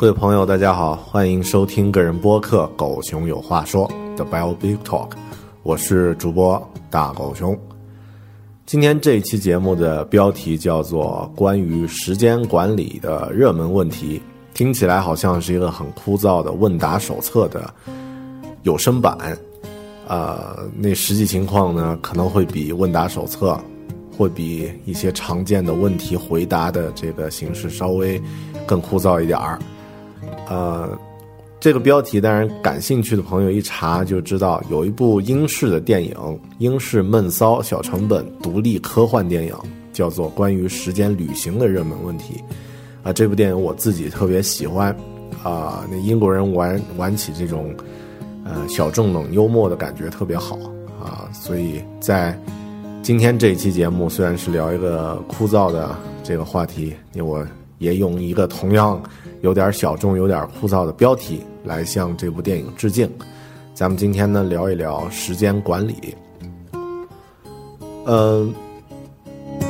[0.00, 5.10] 各位朋友，大家好，欢迎收听个人播客《狗熊有话说》的 Bio Big Talk，
[5.62, 7.54] 我是主播大狗熊。
[8.64, 14.22] 今天这一期节目的标题叫做“关于时间管理的热门问题”，
[14.54, 17.70] 听起来好像是一个很枯燥的问答手册的
[18.62, 19.18] 有声版。
[20.08, 23.60] 呃，那实际情况呢，可能会比问答手册，
[24.16, 28.18] 会比一些常见的问题回答的这个形式稍微
[28.66, 29.58] 更枯燥一点儿。
[30.50, 30.98] 呃，
[31.60, 36.12] 这个标题当然感兴趣的朋友一查就知道，有一部英式的电影，
[36.58, 39.54] 英式闷骚小成本独立科幻电影，
[39.92, 42.34] 叫做《关于时间旅行的热门问题》。
[43.08, 44.88] 啊，这部电影我自己特别喜欢，
[45.44, 47.72] 啊，那英国人玩玩起这种
[48.44, 50.58] 呃小众冷幽默的感觉特别好
[51.00, 52.36] 啊，所以在
[53.02, 57.46] 今天这一期节目虽然是聊一个枯燥的这个话题，因为我
[57.78, 59.00] 也用一个同样。
[59.42, 63.10] 有点小众、有点枯燥的标题来向这部电影致敬。
[63.72, 66.14] 咱们今天呢聊一聊时间管理。
[68.06, 68.52] 嗯，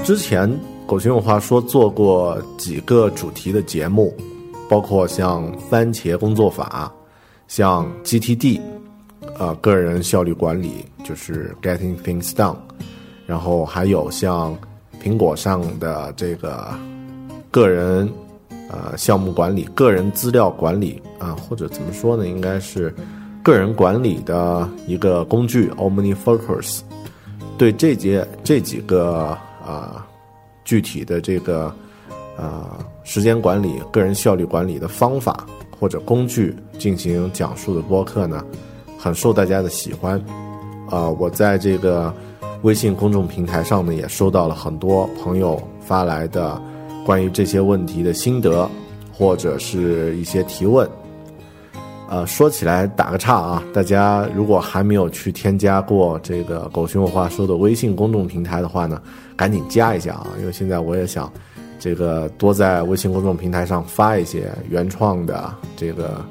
[0.05, 0.51] 之前
[0.87, 4.13] 狗熊有话说做过几个主题的节目，
[4.69, 6.93] 包括像番茄工作法、
[7.47, 8.61] 像 GTD，
[9.39, 12.57] 呃，个人效率管理就是 Getting Things Done，
[13.27, 14.57] 然后还有像
[15.01, 16.75] 苹果上的这个
[17.53, 18.13] 个人。
[18.73, 22.29] 呃，项目管理、个人资料管理啊，或者怎么说呢？
[22.29, 22.95] 应该是
[23.43, 26.83] 个人管理的一个工具，OmniFocus。
[27.59, 29.37] 对这节这几个
[29.67, 30.07] 啊
[30.65, 31.75] 具体的这个
[32.37, 32.65] 呃
[33.03, 35.45] 时间管理、个人效率管理的方法
[35.77, 38.45] 或者工具进行讲述的播客呢，
[38.97, 40.17] 很受大家的喜欢。
[40.89, 42.15] 啊，我在这个
[42.63, 46.63] 微信公众平台上呢，也收到了很多朋友发来的。
[47.11, 48.71] 关于这些问题的心得，
[49.13, 50.89] 或者是一些提问，
[52.09, 59.03] 呃，说起来打个岔啊，大家如果还没有去添加过这个“狗熊有话说”的微信公众平台的话呢，
[59.35, 61.29] 赶紧加一下啊，因为现在我也想
[61.81, 66.25] 这个多在微信公众平台上发一些原创的这个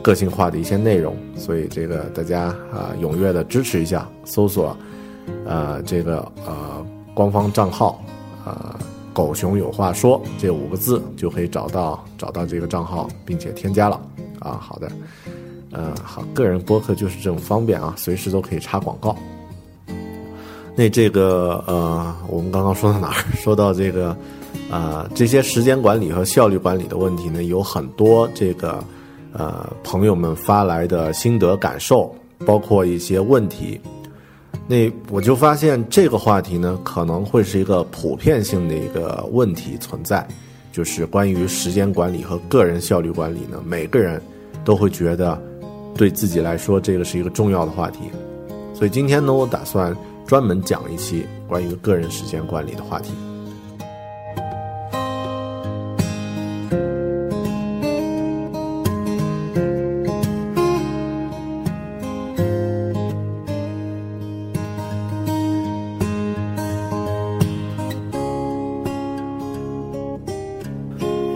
[0.00, 4.76] 个性化的一些内容，所以这个大家啊踊跃的支持一下，搜索
[5.44, 8.00] 呃这个呃官方账号
[8.44, 8.78] 呃。
[9.12, 14.00] 狗熊有话说这五个字就可以找到找到这个账号，并且添加了
[14.38, 14.58] 啊。
[14.60, 14.90] 好的，
[15.72, 19.16] 嗯，好，个人播客就是这种方便啊，随时都可以插广告。
[20.76, 23.24] 那这个呃，我们刚刚说到哪儿？
[23.34, 24.16] 说到这个
[24.70, 28.82] 啊，这些时间管理和效率管理的问题呢，有很多这个
[29.32, 32.14] 呃朋友们发来的心得感受，
[32.46, 33.80] 包括一些问题。
[34.66, 40.26] 那我就发现这个话题呢，可能会是一个普遍性的一个问题存在，
[40.70, 44.22] 就是关于时间管理和个人效率管理呢，每个人
[44.64, 45.40] 都会觉得
[45.94, 47.98] 对自己来说这个是一个重要的话题。
[48.72, 53.10] 所以今天呢，我打算专门讲一期关于个人时间管理的话题。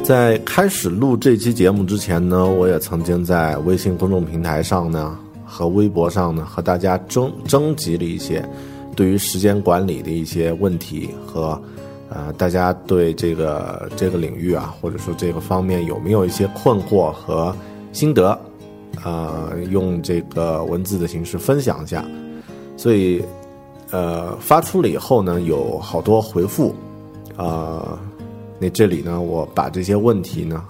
[0.04, 8.46] 在开始录这期节目之前呢，我也曾经在微信公众平台上呢和微博上呢和大家征征集了一些
[8.94, 11.58] 对于时间管理的一些问题和
[12.10, 17.56] 呃大家对这个这个领域啊或者说这个方面有没有一些困惑和
[17.90, 18.38] 心得，
[19.02, 22.04] 呃用这个文字的形式分享一下，
[22.76, 23.24] 所以
[23.90, 26.74] 呃发出了以后呢有好多回复，
[27.38, 27.98] 呃。
[28.70, 30.64] 这里呢，我把这些问题呢，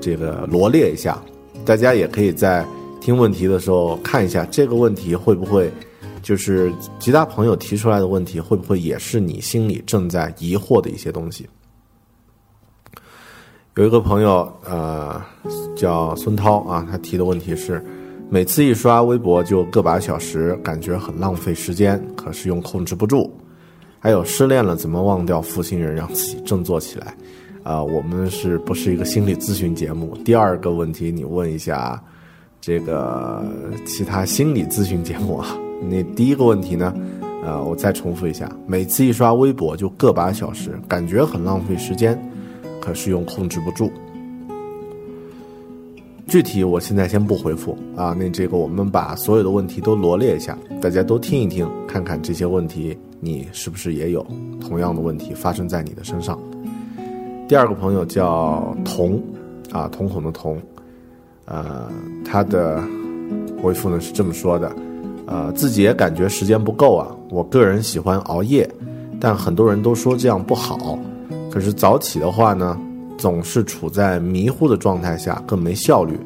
[0.00, 1.22] 这个罗列一下，
[1.64, 2.66] 大家也可以在
[3.00, 5.70] 听问题的时候看一下这个问题会不会，
[6.22, 11.48] 就是其他朋友提出来的问题会不会也是你心里正在疑惑的一些东西。
[13.74, 15.20] 有一个朋友，呃，
[15.76, 17.84] 叫孙涛啊，他提的问题是：
[18.30, 23.30] 每次一刷微博就个把小时，感觉很浪费时间，可是又控制不住。
[23.98, 27.14] 还有失恋了怎么忘掉负心人，让自己振作起来？
[27.66, 30.16] 啊，我们是不是一个心理咨询节目？
[30.24, 32.00] 第二个问题，你问一下
[32.60, 33.44] 这个
[33.84, 35.58] 其他心理咨询节目啊。
[35.90, 36.94] 那第一个问题呢？
[37.42, 42.16] 呃，我再重复一下，每次一刷微博就个把小时，感觉很浪费时间，
[42.80, 43.90] 可是又控制不住。
[46.28, 48.16] 具体我现在先不回复啊。
[48.16, 52.96] 那这个我们把所有的问题都罗列一下，大家都听一听，看看这些问题。
[53.18, 54.24] 你是不是也有
[54.60, 56.38] 同样的问题发生在你的身上？
[57.48, 59.22] 第二个朋友叫瞳，
[59.70, 60.58] 啊，瞳孔的瞳，
[61.44, 61.88] 呃，
[62.24, 62.82] 他的
[63.62, 64.74] 回复呢是这么说的，
[65.26, 67.06] 呃，自己也感觉时间不够啊。
[67.30, 68.68] 我个人喜欢熬夜，
[69.20, 70.98] 但很多人都说这样不好。
[71.48, 72.76] 可是早起的话呢，
[73.16, 76.18] 总是处在迷糊的状态下，更没效率。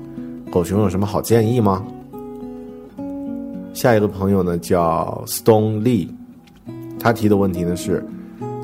[0.50, 1.84] 狗熊有什么好建议吗？
[3.74, 6.08] 下一个朋友呢叫 Stone Lee。
[6.98, 8.04] 他提的问题呢是，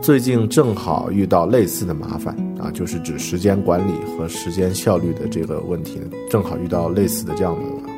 [0.03, 6.01] 最近正好遇到类似的麻烦啊，就是指时间管理和时间效率的这个问题，
[6.31, 7.91] 正好遇到类似的这样的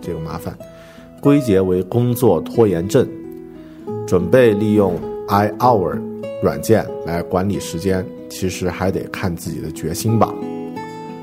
[0.00, 0.56] 这个麻烦，
[1.20, 3.08] 归结为工作拖延症，
[4.06, 4.98] 准备利用
[5.28, 5.98] iHour
[6.42, 10.32] 软件来管理时间，其实还得看自己的决心吧。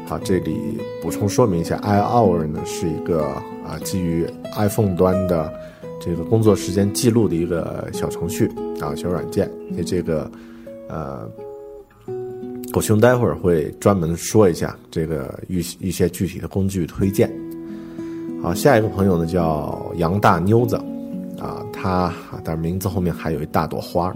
[0.06, 3.26] 好，这里补充说明一下，iHour 呢是一个
[3.66, 4.26] 啊基于
[4.56, 5.52] iPhone 端的。
[6.02, 8.50] 这个工作时间记录的一个小程序
[8.80, 9.52] 啊，小软件。
[9.70, 10.32] 那这个，
[10.88, 11.30] 呃，
[12.72, 17.32] 狗熊待会儿会专门说一下这个一一些具体的工具推荐。
[18.44, 20.76] 好，下一个朋友呢叫杨大妞子，
[21.40, 22.14] 啊，他
[22.44, 24.14] 但是名字后面还有一大朵花，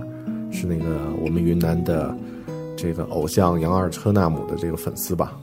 [0.51, 0.85] 是那个
[1.21, 2.15] 我们云南的
[2.77, 5.35] 这个偶像杨二车纳姆的这个粉丝吧。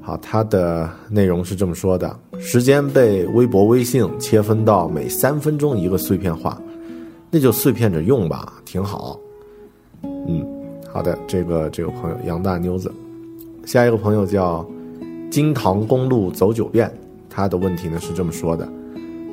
[0.00, 6.60] 好，他的内容是这么说的：时间被微博、微信切分到每三分钟一个碎片化，
[7.30, 9.18] 那就碎片着用吧，挺好。
[10.02, 10.44] 嗯，
[10.92, 12.92] 好的，这个这个朋友杨大妞子，
[13.64, 14.64] 下一个朋友叫
[15.30, 16.92] 金塘公路走九遍，
[17.30, 18.68] 他的问题呢是这么说的：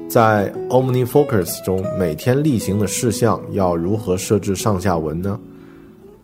[0.07, 5.37] 在 OmniFocus 中，每天例行的事项要如何设置上下文呢？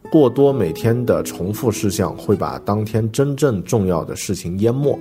[0.09, 4.97] 过多每天的重复事项会把当天真正重要的事情淹没，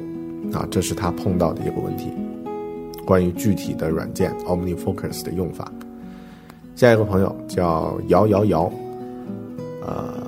[0.52, 2.08] 啊，这是他碰到的一个问题。
[3.06, 5.70] 关于具体的软件 OmniFocus 的用法，
[6.74, 8.72] 下一个朋友叫摇摇摇，
[9.86, 10.23] 呃，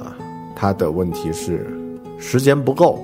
[0.56, 1.66] 他的问题是
[2.18, 2.98] 时间不够，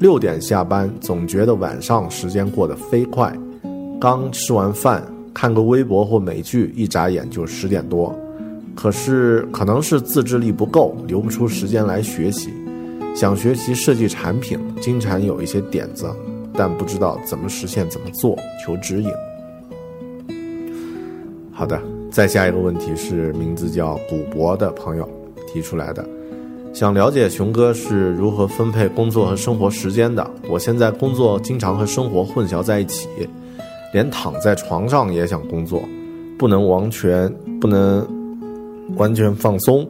[0.00, 3.32] 六点下班，总觉得晚上时间过得飞快，
[4.00, 8.14] 刚吃完饭看个微博或美剧，一眨眼就十点多。
[8.74, 12.50] 可是可能是自制力不够，留不出时间来学习。
[13.14, 16.06] 想学习设计产品，经常有一些点子，
[16.54, 19.10] 但不知道怎么实现、怎么做，求指引。
[21.52, 21.78] 好的，
[22.10, 25.06] 再下一个问题是名字叫古博的朋友
[25.46, 26.08] 提出来的，
[26.72, 30.28] 想了解熊哥是如何分配工作和生活时间的。
[30.48, 33.08] 我现在工作经常和生活混淆在一起，
[33.92, 35.82] 连躺在床上也想工作，
[36.38, 38.06] 不能完全不能。
[38.96, 39.88] 完全放松，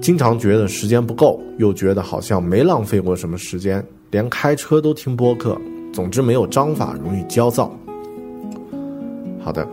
[0.00, 5.56] 经常觉得时间不够，又觉得好像没浪费过什么时间，连开车都听播客。
[5.92, 7.70] 总之没有章法，容易焦躁。
[9.38, 9.64] 好的，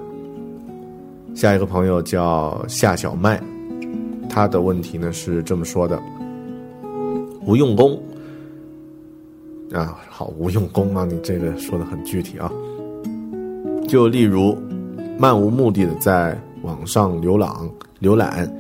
[1.34, 3.42] 下一个朋友叫夏小麦，
[4.36, 5.98] 他的问题呢是这么说的：
[7.46, 7.98] 无用功
[9.72, 12.52] 啊，好无用功啊，你这个说的很具体啊。
[13.88, 14.58] 就例如
[15.18, 16.38] 漫无目的的在。
[16.64, 17.52] 网上浏览
[18.02, 18.52] 浏览，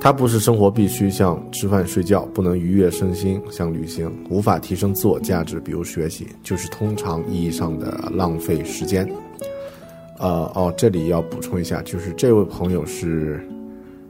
[0.00, 9.08] 它不是生活必须，像吃饭睡觉不能愉悦身心，像旅行无法提升自我价值，比如学习就是通常意义上的浪费时间。
[10.18, 13.46] 呃哦，这里要补充一下，就是这位朋友是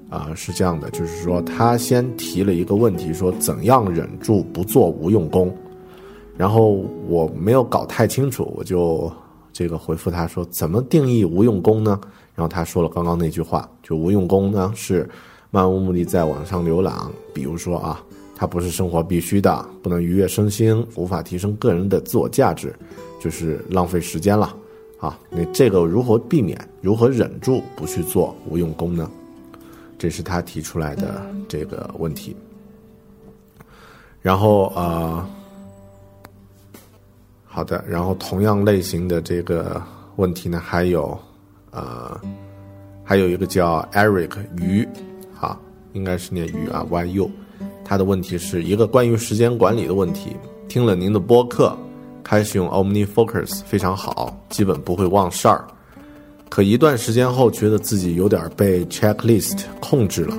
[0.09, 5.55] 啊、是这样的，就是说他先提了一个问题，说怎样忍住不做无用功，
[6.37, 9.13] 然后我没有搞太清楚，我就
[9.53, 12.01] 这个回复他说怎么定义无用功呢？
[12.35, 15.09] 然后他说了刚刚那句话，就无用功呢是
[15.51, 16.95] 漫无目的在网上浏览，
[17.35, 18.03] 比如说啊，
[18.37, 22.73] 它不是生活必须的，不能愉悦身心，无法提升个人的自我价值，
[23.21, 24.55] 就是浪费时间了
[25.01, 25.19] 啊。
[25.31, 26.57] 那这个如何避免？
[26.81, 29.11] 如何忍住不去做无用功呢？
[29.99, 32.37] 这是他提出来的这个问题。
[34.21, 35.25] 然后呃，
[37.45, 39.81] 好的，然后同样类型的这个
[40.17, 41.17] 问题呢，还有
[41.71, 42.21] 呃，
[43.05, 44.87] 还有一个叫 Eric 鱼，
[45.41, 45.59] 啊，
[45.93, 47.31] 应该是念鱼啊，Y U，
[47.85, 50.37] 他的问题是一个关于时间管理的问题。
[50.69, 51.79] 听了您的播客，
[52.25, 55.65] 开始用 OmniFocus 非常好，基本不会忘事儿。
[56.49, 60.37] 可一段时间后，觉得自己有点被 checklist 控制了，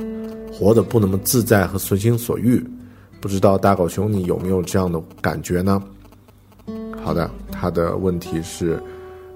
[0.51, 2.63] 活得不那么自在和随心所欲。
[3.19, 5.81] 不知道大狗熊你有没有这样的感觉呢？
[7.03, 8.81] 好的，他的问题是，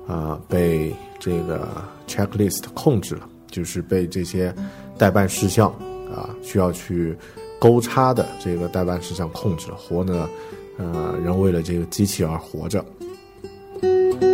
[0.08, 1.68] 啊、被这个
[2.08, 4.54] checklist 控制了，就是被这些
[4.98, 5.70] 代办事项
[6.14, 7.16] 啊、需要去
[7.60, 10.30] 勾叉的这个代办事项控制了，活呢，
[10.78, 12.84] 呃，人为了这个机器而活着。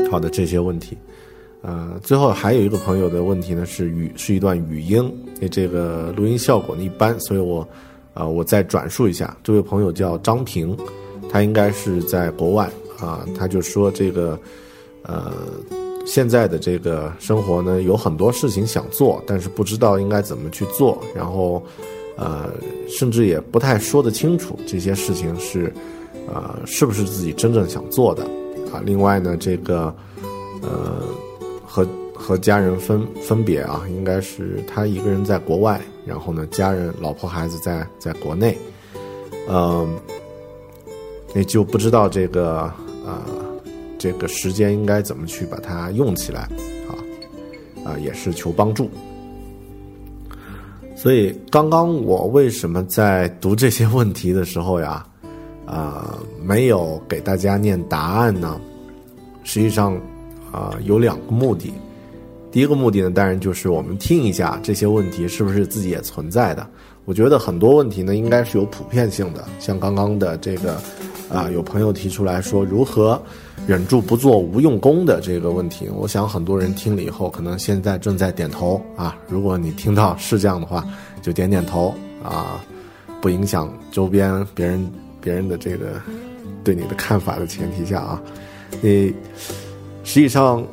[0.10, 0.98] 好的，这些问题。
[1.64, 5.12] 呃，最后还有一个朋友的问题呢，是语是一段语音，
[5.42, 7.68] 那这个录音效果呢一般，所以我，
[8.14, 9.36] 呃，我再转述一下。
[9.44, 10.78] 这位朋友叫张平，
[11.30, 12.70] 他应该是在国外
[13.02, 14.40] 啊，他就说这个，
[15.02, 15.34] 呃，
[16.06, 21.62] 现在的这个生活呢，有很多事情想做，但是不知道应该怎么去做，然后，
[22.18, 22.50] 呃，
[22.88, 25.74] 甚至也不太说得清楚这些事情是，
[26.28, 28.24] 呃，是不是自己真正想做的
[28.72, 28.80] 啊？
[28.86, 29.94] 另外呢，这个，
[30.62, 31.02] 呃。
[31.78, 38.58] 和和家人分分别啊，应该是他一个人在国外，然后呢，家人、老婆、孩子在在国内，
[39.48, 39.96] 嗯、
[41.36, 42.62] 也就不知道这个
[43.06, 43.22] 呃
[44.00, 46.50] 这个时间应该怎么去把它用起来
[46.90, 46.98] 啊
[47.86, 48.90] 啊、也是求帮助。
[50.96, 55.06] 所以刚刚我为什么在读这些问题的时候呀，
[55.68, 58.60] 啊、没有给大家念答案呢？
[59.44, 59.96] 实际上。
[60.58, 61.72] 啊、有两个目的。
[62.50, 66.66] 第一个目的呢，当然就是我们听一下这些问题是不是自己也存在的。
[67.06, 69.46] 我觉得很多问题呢，应该是有普遍性的。
[69.60, 70.82] 像刚刚的这个，
[71.30, 73.22] 啊、有朋友提出来说如何
[73.68, 79.16] 忍住不做无用功的这个问题，我想很多人听了以后，可能现在正在点头啊。
[79.30, 80.84] 如果你听到是这样的话，
[81.22, 82.64] 就点点头啊，
[83.22, 86.02] 不影响周边别人别人的这个
[86.64, 88.24] 对你的看法的前提下啊，
[88.82, 89.14] 你。
[90.08, 90.66] 实际上，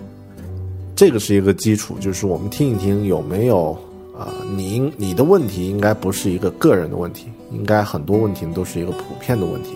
[0.95, 3.73] 这个是一个基础，就是我们听一听有没有
[4.17, 9.71] 啊、呃你你的问题应该不是一个个人的问题，应该很多问题都是一个普遍的问题。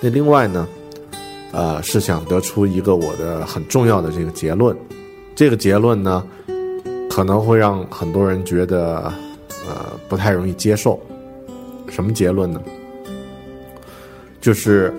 [0.00, 0.68] 那另外呢，
[1.50, 4.74] 呃，是想得出一个我的很重要的这个结论，
[5.34, 6.24] 这个结论呢，
[7.10, 9.12] 可能会让很多人觉得
[9.66, 10.98] 呃不太容易接受。
[11.88, 12.62] 什么结论呢？
[14.40, 14.94] 就是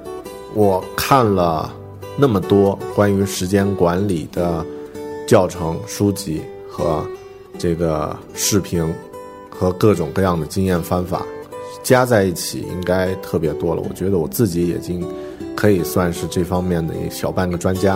[0.53, 1.73] 我看了。
[2.17, 4.65] 那么多关于时间管理的
[5.27, 7.05] 教程、书籍和
[7.57, 8.83] 这个视频
[9.49, 11.23] 和各种各样的经验方法，
[11.83, 13.83] 加在一起应该特别多了。
[13.87, 15.07] 我觉得我自己已经
[15.55, 17.95] 可以算是这方面的一小半个专家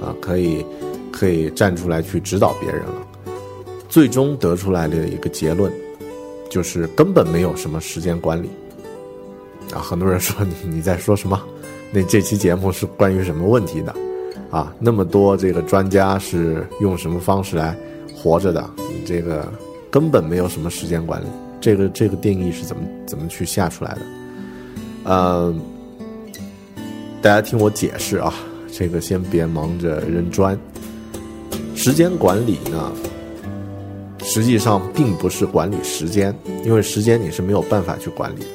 [0.00, 0.64] 啊，可以
[1.10, 2.94] 可以站出来去指导别人了。
[3.88, 5.72] 最终得出来的一个结论
[6.50, 8.48] 就是根本没有什么时间管理
[9.72, 9.80] 啊！
[9.80, 11.40] 很多人说你你在说什么？
[11.92, 13.94] 那这期节目是关于什么问题的？
[14.50, 17.76] 啊，那么多这个专家是用什么方式来
[18.14, 18.68] 活着的？
[19.04, 19.50] 这个
[19.90, 21.26] 根本没有什么时间管理，
[21.60, 24.00] 这个这个定义是怎么怎么去下出来的？
[25.04, 25.54] 呃，
[27.22, 28.32] 大家听我解释啊，
[28.72, 30.58] 这个先别忙着扔砖。
[31.74, 32.92] 时间管理呢，
[34.22, 38.46] 实际上并不是管理时间，因为时间你是没有办法去管理的。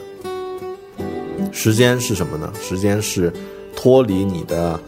[1.51, 2.51] 时间是什么呢？
[2.62, 3.31] 时间是
[3.75, 4.79] 脱离你的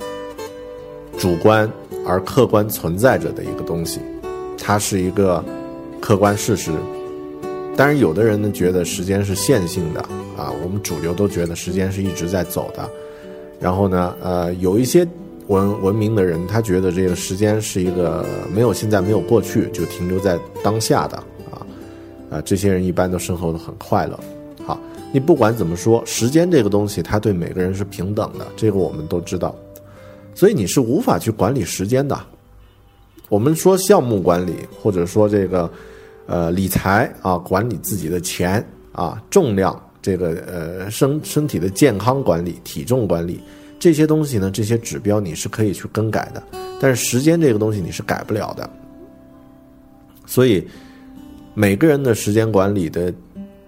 [1.18, 1.70] 主观
[2.06, 4.00] 而客观存在着的一个东西，
[4.58, 5.44] 它是一个
[6.02, 6.72] 客观事实。
[7.76, 10.02] 当然，有的人呢觉得时间是线性的
[10.38, 12.90] 啊，我们主流都觉得时间是一直在走的。
[13.60, 15.08] 然后呢，呃，有一些
[15.48, 21.18] 文文明的人，他觉得这个时间是一个没有现在没有过去，就停留在当下的
[21.52, 21.66] 啊
[22.30, 24.20] 啊，这些人一般都生活的很快乐。
[25.14, 29.56] 你不管怎么说，时间这个东西，它对每个人是平等的，这个我们都知道，
[30.34, 32.20] 所以你是无法去管理时间的。
[33.30, 35.70] 我们说项目管理，或者说这个，
[36.26, 43.40] 呃理财啊，管理自己的钱啊，重量这个呃身身体的健康管理、体重管理
[43.80, 46.44] 这些东西呢，这些指标你是可以去更改的，
[46.82, 48.68] 但是时间这个东西你是改不了的。
[50.26, 50.68] 所以
[51.54, 53.14] 每个人的时间管理的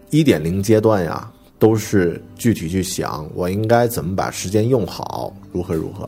[0.09, 1.31] 一点零阶段呀，
[1.65, 6.07] 都是具体去想我应该怎么把时间用好，如何如何。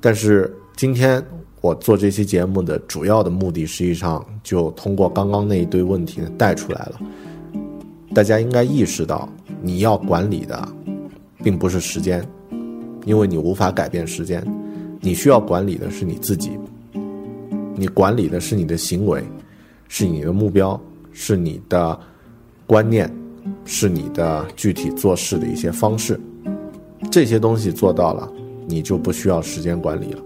[0.00, 1.20] 但是今天
[1.60, 7.00] 我做这期节目的主要的目的，实际上就通过刚刚那一堆问题带出来了。
[8.14, 9.28] 大家应该意识到，
[9.60, 10.68] 你要管理的
[11.42, 12.24] 并不是时间，
[13.06, 14.40] 因为你无法改变时间，
[15.00, 16.52] 你需要管理的是你自己。
[17.74, 19.20] 你管理的是你的行为，
[19.88, 21.98] 是你的目标，是你的
[22.68, 23.12] 观念，
[23.66, 26.18] 是你的具体做事的一些方式。
[27.10, 28.32] 这些东西做到了，
[28.66, 30.22] 你就不需要时间管理了。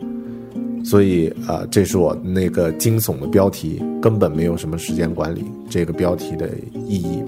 [0.85, 6.49] 所以啊、这是我那个惊悚的标题，根本没有什么时间管理这个标题的
[6.87, 7.23] 意义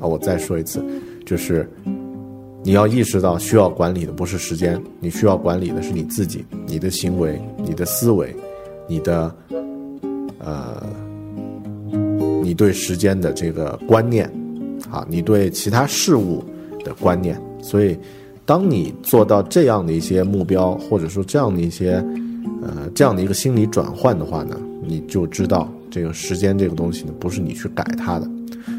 [0.00, 0.06] 啊！
[0.06, 0.84] 我再说一次，
[1.24, 1.70] 就是
[2.64, 8.34] 你要意识到，需要管理的不是时间，你需要管理的是你自己、你的行为、你的思维、
[8.88, 9.34] 你的
[10.38, 10.82] 呃，
[12.42, 14.28] 你对时间的这个观念
[14.90, 16.44] 啊，你对其他事物
[16.84, 17.40] 的观念。
[17.62, 17.96] 所以，
[18.44, 22.04] 当你做到这样的一些目标，或者说这样的一些
[22.62, 28.28] 呃这样的一个心理转换的话呢，你就知道这个时间这个东西呢，不是你去改它的。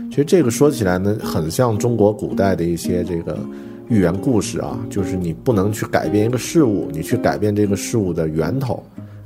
[0.10, 3.40] 其实这个说起来呢，很像中国古代的一些这个
[3.88, 8.84] 寓言故事啊，就是你不能去改变一个事物，你去改变这个事物的源头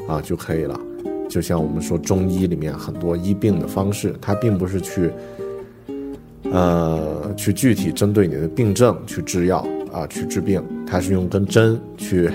[0.07, 0.79] 啊就可以了。
[1.27, 5.09] 就像我们说中医里面很多医病的方式，它并不是去
[6.55, 12.29] 呃去具体针对你的病症去制药啊去治病，它是用根针去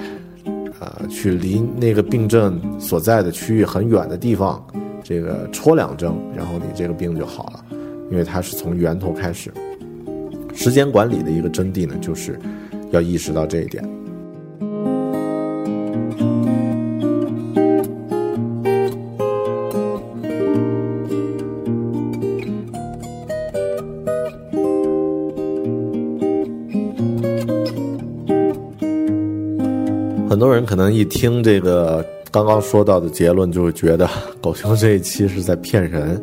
[0.79, 4.63] 呃去离那个病症所在的区域很远的地方，
[5.03, 7.65] 这个戳两针，然后你这个病就好了。
[8.11, 9.51] 因为它是从源头开始。
[10.53, 12.39] 时间管理的一个真谛呢，就是
[12.91, 13.83] 要意识到这一点。
[30.41, 34.09] 很多人可能一听这个刚刚说到的结论，就会觉得
[34.41, 36.19] 狗熊这一期是在骗人。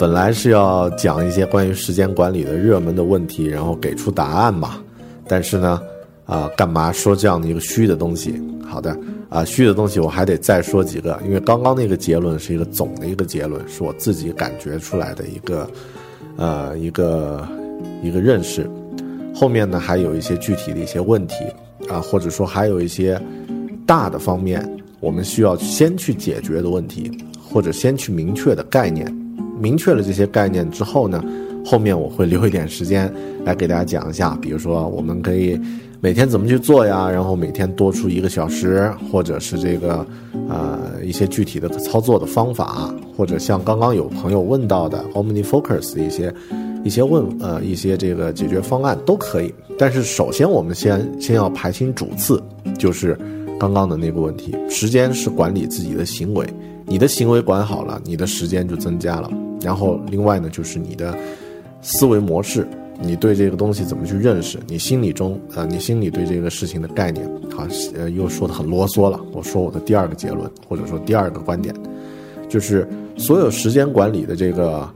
[0.00, 4.82] 本来是要讲一些关于时间管理的热门的问题，然后给出答案嘛。
[5.28, 5.80] 但是呢，
[6.24, 8.34] 啊、干嘛说这样的一个虚的东西？
[8.66, 15.70] 好的，啊、虚的东西我还得再说几个，因为刚刚那个结论是一个总的一个结论，是我自己感觉出来的一个，
[16.36, 17.46] 呃，一个
[18.02, 18.68] 一个认识。
[19.32, 21.36] 后面呢，还有一些具体的一些问题
[21.88, 23.20] 啊，或者说还有一些
[23.86, 24.66] 大的方面，
[25.00, 27.10] 我们需要先去解决的问题，
[27.42, 29.06] 或者先去明确的概念。
[29.58, 31.24] 明确了这些概念之后呢，
[31.64, 33.12] 后面我会留一点时间
[33.44, 35.58] 来给大家讲一下，比如说我们可以
[36.00, 40.06] 每天怎么去做呀，然后每天多出一个小时，或者是这个
[40.48, 46.32] 呃一些具体的操作的方法，或者像刚刚有朋友问到的 OmniFocus 一些
[46.86, 49.52] 一些问呃一些这个解决方案都可以。
[49.76, 52.40] 但是首先我们先先要排清主次，
[52.78, 53.18] 就是
[53.58, 56.46] 刚刚的那个问题，时间是管理自己的行为。
[56.86, 59.28] 你的行为管好了，你的时间就增加了。
[59.60, 61.12] 然后另外呢，就是你的
[61.82, 62.64] 思维模式，
[63.02, 69.20] 你对这个东西怎么去认识，你心里中呃，你心里对这个事情的概念，好，呃，又说的很啰嗦了。
[69.32, 71.74] 我说我的第二个结论，或者说第二个观点，
[72.48, 74.88] 就是所有时间管理的这个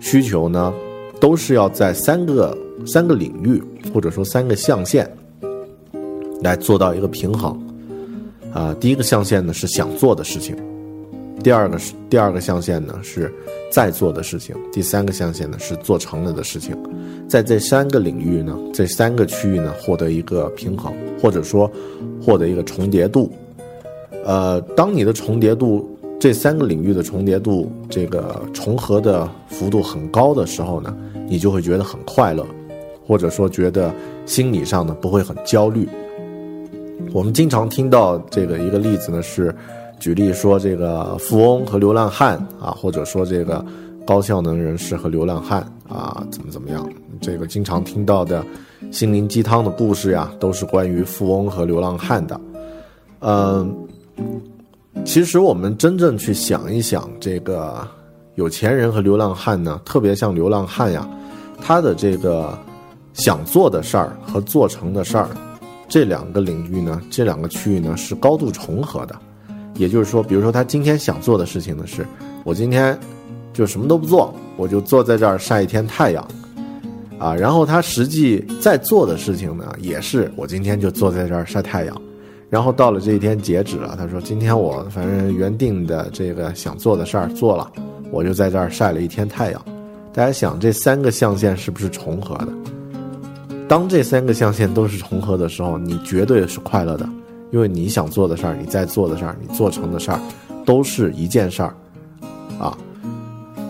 [0.00, 0.74] 需求呢，
[1.20, 5.10] 都是要在三个三个领域或者说三个象限
[6.42, 7.58] 来做到一个平衡。
[8.52, 10.56] 啊、第一个象限呢是想做的事情。
[11.42, 13.32] 第二个是第二个象限呢是
[13.70, 16.76] 在做的事情，第三个象限呢是做成了的事情，
[17.28, 21.70] 在这三个领域呢，这三个区域呢获得一个平衡，或者说
[22.20, 23.30] 获得一个重叠度。
[24.24, 25.88] 呃，当你的重叠度
[26.20, 30.96] 这三个领域的重叠度这个重合的幅度很高的时候呢，
[31.28, 32.46] 你就会觉得很快乐，
[33.06, 33.94] 或者说觉得
[34.26, 35.88] 心理上呢不会很焦虑。
[37.12, 39.54] 我们经常听到这个一个例子呢是。
[40.00, 43.66] 举例说，这个富翁和流浪汉啊，或者说这个
[44.06, 46.88] 高效能人士和流浪汉啊，怎么怎么样？
[47.20, 48.44] 这个经常听到的
[48.92, 52.40] 心灵鸡汤的故事呀，都是关于富翁和流浪汉的。
[53.22, 53.74] 嗯，
[55.04, 57.86] 其实我们真正去想一想，这个
[58.34, 61.08] 有钱人和流浪汉呢，特别像流浪汉呀，
[61.60, 62.56] 他的这个
[63.14, 65.28] 想做的事儿和做成的事儿，
[65.88, 69.18] 这两个领域呢，这两个区域呢，是高度重合的。
[69.74, 72.06] 也就是说，比如说他今天想做的事情呢，是
[72.44, 72.98] 我今天
[73.52, 76.28] 就什么都不做，我就坐在这儿晒一天太阳，
[77.18, 82.02] 啊，然后他实际在做的事情呢，也是我今天就坐在这儿晒太阳，
[82.50, 87.70] 然后到了这一天截止了，他说今天我反正原定的这个想做的事儿做了，
[88.10, 89.62] 我就在这儿晒了一天太阳。
[90.12, 92.48] 大家想，这三个象限是不是重合的？
[93.68, 97.06] 当这三个象限都是重合的时候，你绝对是快乐的，
[97.52, 100.18] 因为你想做的事儿，你在做的事儿，你做成的事儿，
[100.64, 101.74] 都是一件事儿，
[102.58, 102.76] 啊。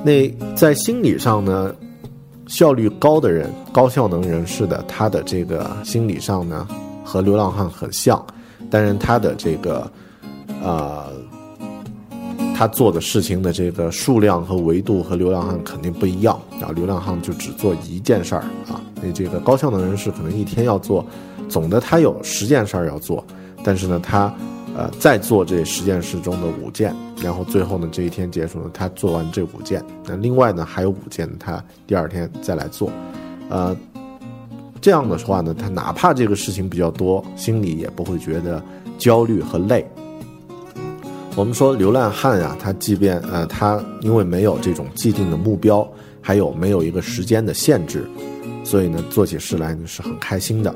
[0.05, 1.75] 那在心理上呢，
[2.47, 6.67] 效率高的人、高效能人士的，他的这个心理上呢，
[7.05, 8.25] 和流浪汉很像，
[8.71, 9.91] 但是他的这个，
[10.63, 11.13] 呃，
[12.57, 16.71] 他做的事情的这个数量和维度和流浪汉肯定不一样啊。
[16.75, 18.81] 流浪汉就只做一件事儿啊。
[19.01, 21.07] 那这个高效能人士可能一天要做，
[21.49, 23.25] 总的他有十件事儿要做，
[23.63, 24.33] 但是呢，他
[24.77, 32.91] 呃再做这十件事中的五件，然后最后呢这一天结束呢，他做完这五件，那另外呢还有五件，他第二天再来做，
[33.49, 33.77] 呃，
[34.81, 38.63] 这样的话呢，他哪怕这个事情比较多，心里也不会觉得
[38.97, 39.87] 焦虑和累。
[41.37, 45.89] 我们说流浪汉呀，他即便呃他因为没有这种既定的目标，
[46.21, 48.09] 还有没有一个时间的限制。
[48.65, 50.75] 所以呢，做起事来呢是很开心的，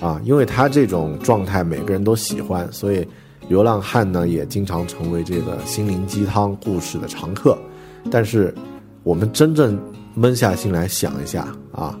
[0.00, 3.06] 啊，因为他这种状态每个人都喜欢，所以
[3.48, 7.58] 流浪汉呢也经常成为这个心灵鸡汤故事的常客。
[8.10, 8.54] 但是，
[9.02, 9.78] 我们真正
[10.14, 11.98] 闷下心来想一下啊，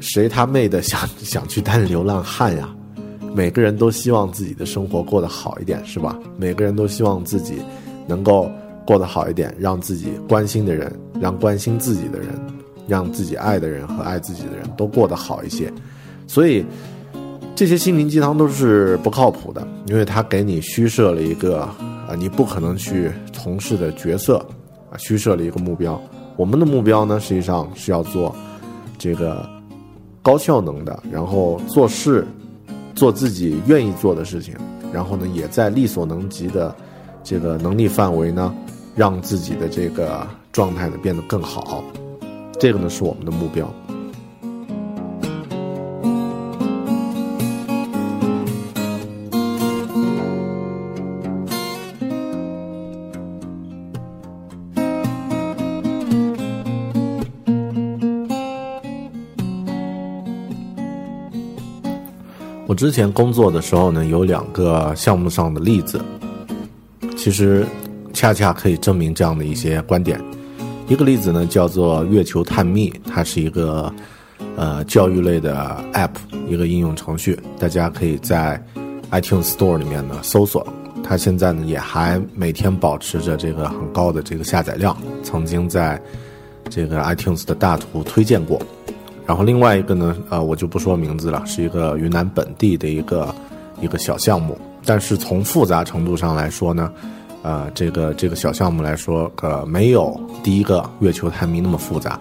[0.00, 2.68] 谁他妹的想 想去当流浪汉呀？
[3.34, 6.18] 每个人都希望自己的生活过得好一点，是吧？
[6.38, 7.54] 每个人都希望自己
[8.06, 8.50] 能够
[8.86, 12.28] 过得好一点，让自己关心的人，让关心自己的人。
[12.88, 15.68] 让自己爱的人和爱自己的人都过得好一些，
[16.28, 16.64] 所以
[17.52, 24.36] 这些心灵鸡汤都是不靠谱的，因为他给你虚设了一个啊你不可能去从事的角色
[24.88, 26.00] 啊，虚设了一个目标。
[26.36, 28.32] 我们的目标呢，实际上是要做
[28.96, 29.44] 这个
[30.26, 32.26] 高效能的，然后做事
[32.96, 34.56] 做自己愿意做的事情，
[34.92, 36.74] 然后呢，也在力所能及的
[37.22, 38.52] 这个能力范围呢，
[38.96, 41.80] 让自己的这个状态呢变得更好。
[42.58, 43.72] 这个呢是我们的目标。
[62.66, 66.00] 我之前工作的时候呢，有两个项目上的例子，
[67.16, 67.64] 其实
[68.12, 70.20] 恰恰可以证明这样的一些观点。
[70.88, 73.92] 一个例子呢，叫做月球探秘，它是一个
[74.56, 75.54] 呃教育类的
[75.92, 76.10] App，
[76.48, 78.60] 一个应用程序，大家可以在
[79.12, 80.66] iTunes Store 里面呢搜索。
[81.04, 86.02] 它现在呢也还每天保持着这个很高的这个下载量，曾经在
[86.68, 88.60] 这个 iTunes 的大图推荐过。
[89.26, 93.34] 然后另外一个呢，呃，我就不说名字了，是一个云南本地的一个
[93.80, 96.92] 一个小项目，但是从复杂程度上来说呢。
[97.42, 102.18] 呃，这个这个小项目来说，呃，没有第一个月球探秘那么复杂。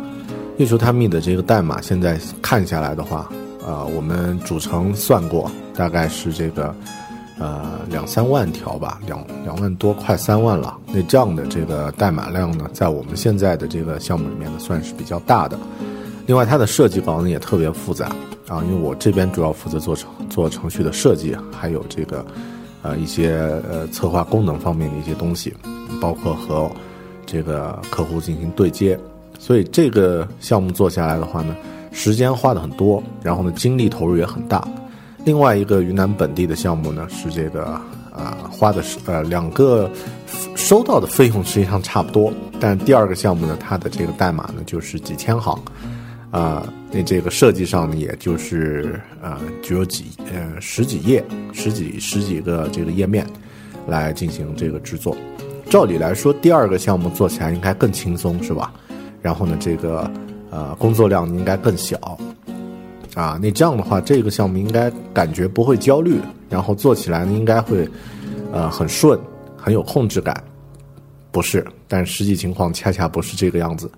[0.58, 3.28] 月球探秘的这个代码现在看下来的话，
[3.66, 6.76] 呃，我们主程算过，大概是这个
[7.40, 10.78] 呃两三万条吧，两两万多，快三万了。
[10.94, 15.58] 那这样的这个代码量呢，在我们现在的这个项目里面呢，算是比较大的。
[16.26, 18.08] 另外，它的设计稿呢也特别复杂
[18.48, 22.26] 啊，因为我这边主要负责做程做程序的设计，还有这个。
[22.88, 23.32] 呃，一些
[23.68, 25.52] 呃策划功能方面的一些东西，
[26.00, 26.70] 包括和
[27.26, 28.96] 这个客户进行对接，
[29.40, 31.56] 所以这个项目做下来的话呢，
[31.92, 34.64] 时间花的很多，然后呢精力投入也很大。
[35.24, 37.82] 另外一个云南本地的项目呢，是这个
[38.16, 39.90] 呃花的是呃两个
[40.56, 45.60] 收到的费用实际上差不多，但第二个项目呢，它的这个代码呢就是几千行。
[46.36, 53.26] 啊，那这个设计上呢，也就是呃，只有几呃十几页、十几十几个这个页面
[53.88, 55.16] 来进行这个制作。
[55.70, 58.74] 照理来说，第二个项目做起来应该更轻松，是吧？
[59.22, 60.12] 然后呢，这个
[60.52, 61.98] 呃工作量应该更小
[63.16, 63.40] 啊。
[63.42, 66.20] 那这样的话，这个项目应该感觉不会焦虑，
[66.50, 67.88] 然后做起来呢应该会
[68.52, 69.18] 呃很顺，
[69.56, 70.44] 很有控制感。
[71.32, 73.90] 不是，但实际情况恰恰不是这个样子。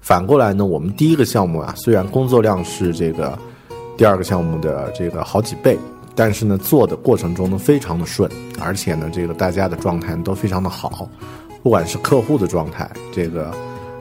[0.00, 3.36] 反过来呢，我们第一个项目啊，虽然工作量是这个
[3.96, 5.76] 第二个项目的这个好几倍，
[6.14, 8.30] 但是呢，做的过程中呢非常的顺，
[8.60, 11.08] 而且呢，这个大家的状态都非常的好，
[11.62, 13.52] 不管是客户的状态，这个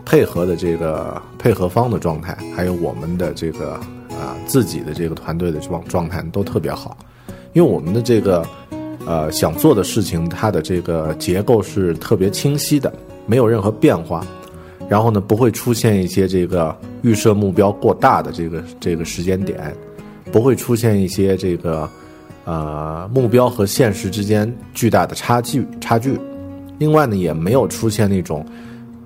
[0.05, 3.73] 配合的这个配合方的状态，还有我们的这个
[4.12, 6.95] 啊自己的这个团队的状状态都特别好，
[7.53, 8.45] 因为我们的这个
[9.08, 12.93] 呃想做的事情，它的这个结构是特别清晰的。
[13.27, 14.23] 没有任何变化，
[14.88, 19.76] 然后呢，不会出现一些这个预设目标过大的这个这个时间点，
[20.32, 21.89] 不会出现一些这个
[22.45, 26.19] 呃目标和现实之间巨大的差距差距。
[26.78, 28.45] 另外呢，也没有出现那种，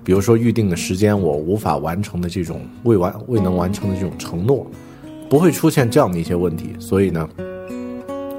[0.04, 4.66] 比如说预定的时间我无法完成的这种未完未能完成的这种承诺，
[5.28, 6.74] 不会出现这样的一些问题。
[6.78, 7.28] 所以呢，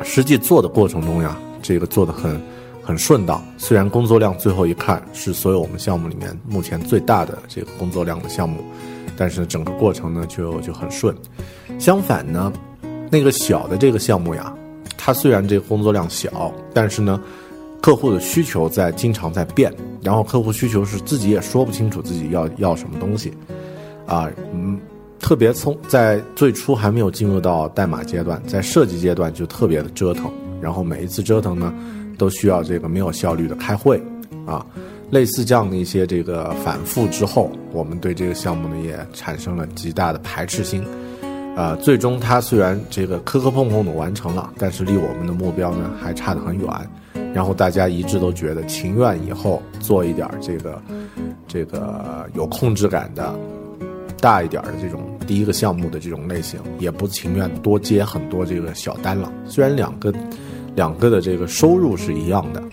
[0.03, 2.39] 实际做的过程中呀，这个做的很
[2.83, 3.43] 很顺当。
[3.57, 8.63] 虽然工作量最后一看是所有我们项目里面目前最大的这个工作量的项目，
[9.15, 11.15] 但是整个过程呢就就很顺。
[11.79, 12.51] 相反呢，
[13.09, 14.53] 那个小的这个项目呀，
[14.97, 17.21] 它虽然这个工作量小，但是呢。
[17.83, 23.33] 客户的需求在经常在变，然后客户需求是自己也说不清楚自己要要什么东西，
[24.05, 24.79] 啊，嗯，
[25.19, 31.73] 特别从在最初还没有进入到代码阶段，在设计阶段就特别的折腾，然后每一次折腾呢，
[32.21, 33.99] 都需要这个没有效率的开会，
[34.45, 34.63] 啊，
[35.09, 40.85] 类似这样的一些这个反复之后，我们对这个项目呢也产生了极大的排斥心，
[41.55, 46.67] 啊，最终它虽然这个磕磕碰碰的完成了，但是离我们的目标呢还差得很远。
[47.33, 50.79] 然后大家一致都觉得情愿以后做一点这个，
[51.47, 53.33] 这个有控制感的
[54.19, 59.33] 大一点的这种第一个项目的这种类型，也不情愿多接很多这个小单了。
[59.47, 60.13] 虽然两个
[60.75, 62.63] 两个的这个收入是一样的，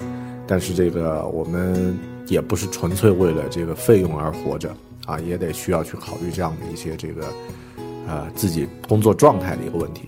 [0.47, 4.71] 但是这个我们也不是纯粹为了这个费用而活着
[5.07, 7.25] 啊，也得需要去考虑这样的一些这个
[8.07, 10.03] 呃自己工作状态的一个问题。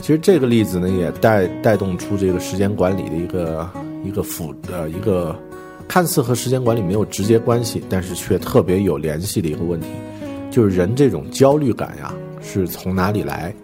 [0.00, 3.68] 其实这个例子呢，也带带动出这个时间管理的一个
[4.04, 5.38] 一个辅呃一个
[5.86, 9.88] 看似和时间管理没有直接关系，但是却特别有联系的一个问题，
[10.50, 13.54] 就是人这种焦虑感呀是从哪里来？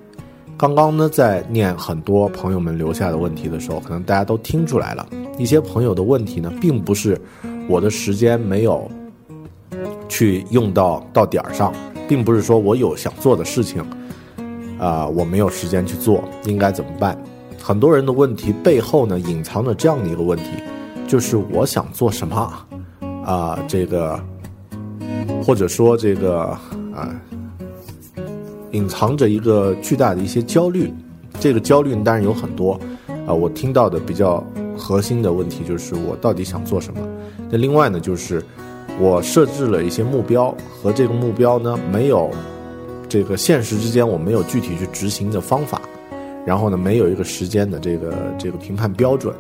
[0.59, 5.07] 刚刚呢在念很多朋友们留下的问题的时候，可能大家都听出来了，
[5.39, 7.17] 一些朋友的问题呢，并不是
[7.69, 8.91] 我的时间没有
[10.09, 11.73] 去用到到点儿上，
[12.09, 13.85] 并不是说我有想做的事情。
[14.81, 17.17] 啊，我没有时间去做，应该怎么办？
[17.61, 20.51] 很多人的问题背后呢，隐藏着这样的一个问题，
[21.07, 22.53] 就是我想做什么？
[23.25, 24.19] 啊，这个，
[25.45, 26.57] 或者说这个
[26.95, 27.11] 啊，
[28.73, 30.93] 隐藏着一个巨大的一些焦虑。
[31.41, 32.79] 这个焦虑当然有很多，
[33.27, 34.45] 啊，我听到的比较
[34.77, 37.01] 核心的问题就是我到底想做什么？
[37.51, 38.43] 那另外呢，就是
[39.01, 42.31] 我设置了一些目标，和这个目标呢没有。
[43.11, 45.81] 这个现实之间我没有具体去执行的方法，
[46.45, 49.35] 然后呢，没有一个时间的这个这个评判标准，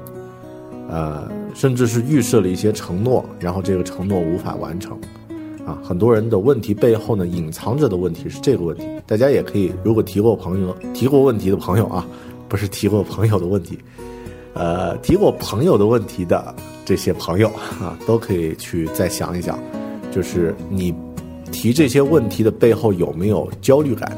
[0.89, 4.99] 呃，甚至是预设了一些承诺，然后这个承诺无法完成，
[5.69, 8.85] 啊，很多人的问题背后呢，隐藏着的问题是这个问题。
[9.07, 12.07] 大家也可以，如果提过朋友提过问题的朋友啊，
[12.49, 13.79] 不是提过朋友的问题，
[14.55, 16.55] 呃，提过朋友的问题的
[16.87, 17.49] 这些朋友
[17.81, 19.59] 啊，都可以去再想一想，
[20.11, 20.95] 就是你。
[21.51, 24.17] 提这些问题的背后有没有焦虑感？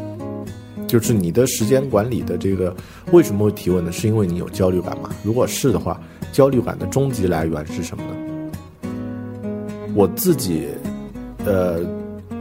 [0.89, 2.75] 就是你的时间管理的这个
[3.13, 3.93] 为什么会提问呢？
[3.93, 5.11] 是因为你有焦虑感吗？
[5.23, 5.99] 如果是的话，
[6.33, 8.91] 焦虑感的终极来源是什么呢？
[9.95, 10.67] 我自己，
[11.51, 11.81] 呃，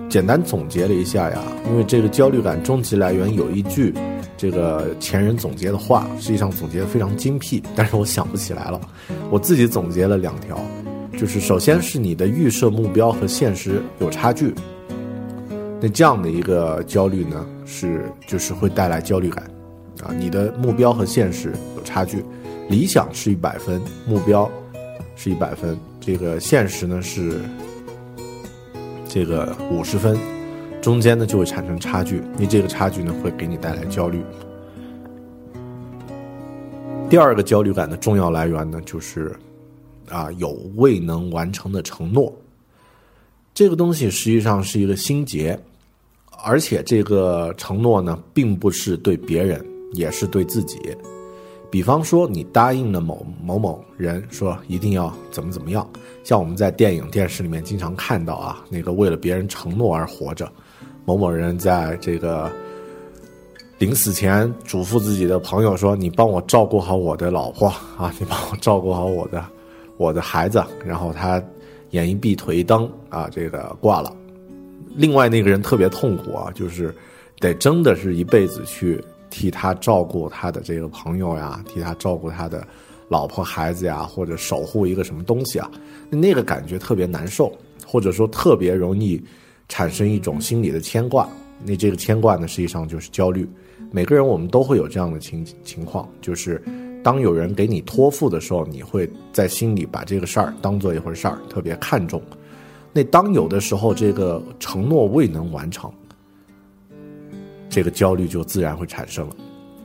[0.08, 3.92] 简单总结了一下呀，因为这个焦虑感终极来源有一句
[4.38, 8.80] 这个前人总结的话，实际上总结的非常精辟，但是我想不起来了。
[9.32, 10.60] 我自己总结了两条，
[11.18, 14.54] 就是首先是你的预设目标和现实有差距。
[15.82, 19.44] 那这样的一个焦虑呢，是就是会带来焦虑感，
[20.04, 22.24] 啊，你的目标和现实有差距，
[22.70, 24.48] 理想是一百分，目标
[25.16, 27.42] 是一百分，这个现实呢是
[29.10, 30.16] 这个五十分，
[30.84, 34.22] 中间呢就会产生差距，你这个差距呢会给你带来焦虑。
[37.10, 39.36] 第二个焦虑感的重要来源呢，就是
[40.08, 42.32] 啊有未能完成的承诺，
[43.52, 45.60] 这个东西实际上是一个心结。
[46.42, 50.80] 而且这个承诺呢，并不是对别人，也是对自己。
[51.72, 55.88] 比方说，你答应了某某某人说一定要怎么怎么样，
[56.24, 60.52] 像我们在电影、电视里面经常看到啊，那个为了别人承诺而活着，
[61.06, 62.52] 某某人在这个
[63.78, 69.46] 临死前嘱咐自己的朋友说：“你帮我照顾好我的老婆啊，你帮我照顾好我的
[69.98, 71.42] 我的孩子。”然后他
[71.92, 74.12] 眼一闭，腿一蹬啊，这个挂了。
[74.96, 76.94] 另外那个人特别痛苦啊，就是
[77.40, 82.66] 得真的是一辈子去替他照顾他的这个朋友呀，替他照顾他的
[83.08, 85.70] 老婆孩子呀，或者守护一个什么东西啊，
[86.10, 87.52] 那个感觉特别难受，
[87.86, 89.22] 或者说特别容易
[89.68, 91.28] 产生一种心理的牵挂。
[91.64, 93.48] 那这个牵挂呢，实际上就是焦虑。
[93.92, 96.62] 每个人我们都会有这样的情情况，就是
[97.04, 102.22] 当有人给你托付的时候，你会在心里把这个事儿当做一回事儿，特别看重。
[102.94, 105.92] 那当有的时候这个承诺未能完成，
[107.70, 109.36] 这个焦虑就自然会产生了。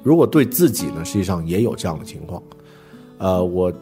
[0.02, 2.42] 如果对自己呢，实际上也有这样的情况。
[3.16, 3.72] 呃，我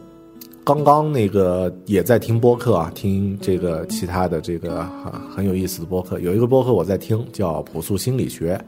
[0.63, 6.19] 刚刚那个也在听播客啊，听这个其他的这个很很有意思的播客。
[6.19, 8.63] 有一个播客我在听，叫《朴素心理学》，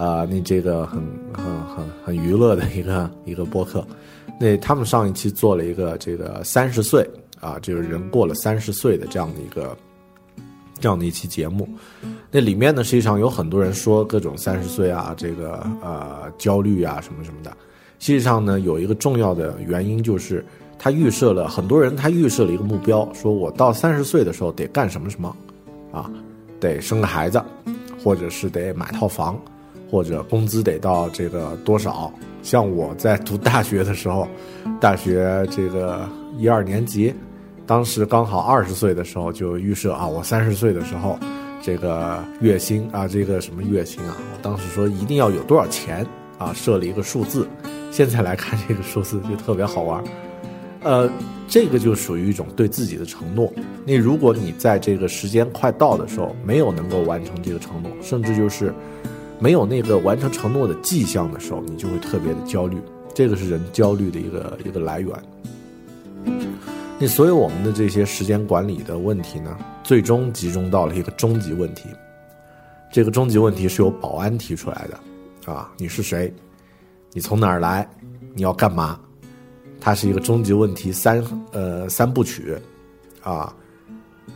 [0.00, 3.84] 啊，那这个很很很很娱乐的一个一个播客。
[4.38, 7.08] 那他们上一期做了一个这个三十岁
[7.40, 9.76] 啊，就是人过了三十岁的这样的一个
[10.78, 11.68] 这样的一期节目。
[12.36, 17.50] 那里面呢，实际上有很多人说各种三十岁啊，这个呃焦虑啊什么什么的。
[18.00, 20.44] 实际上呢，有一个重要的原因就是
[20.76, 25.36] 他预设了很多人，他预设了一个目标，说我到三十岁的时候得干什么什么，
[25.92, 26.10] 啊，
[26.58, 27.40] 得生个孩子，
[28.02, 29.40] 或者是得买套房，
[29.88, 32.12] 或者工资得到这个多少。
[32.42, 34.26] 像我在读大学的时候，
[34.80, 37.14] 大学这个一二年级，
[37.64, 41.16] 当时刚好二十岁的时候就预设啊，我三十岁的时候，
[41.64, 47.48] 这个月薪啊，这个什么月薪啊，我当时说一定要有多少钱啊，设了一个数字。
[47.90, 50.04] 现在来看这个数字就特别好玩，
[50.82, 51.08] 呃，
[51.48, 53.50] 这个就属于一种对自己的承诺。
[53.86, 58.74] 那如果你在这个时间快到的时候没有能够完成这个承诺，甚至就是。
[59.40, 62.78] 没有那个完成承诺的迹象的时候，你就会特别的焦虑，
[63.12, 65.10] 这个是人焦虑的一个一个来源。
[67.06, 71.88] 所有我们的这些时间管理的问题呢，最终集中到了一个终极问题。
[72.92, 76.32] 这个终极问题是由保安提出来的，啊，你是谁？
[77.12, 77.88] 你从哪儿来？
[78.34, 78.98] 你要干嘛？
[79.80, 82.56] 它是一个终极问题三呃三部曲，
[83.22, 83.54] 啊，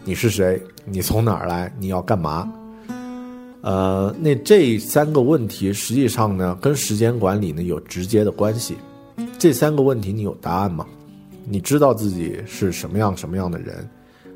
[0.04, 0.61] 你是谁？
[0.85, 1.72] 你从哪儿来？
[1.78, 2.52] 你要干嘛？
[3.61, 8.76] 呃，那这三个问题实际上呢，跟时间管理呢有直接的关系。
[9.38, 10.87] 这三个问题你有答案吗？
[11.51, 13.89] 你知道自己是什么样什么样的人，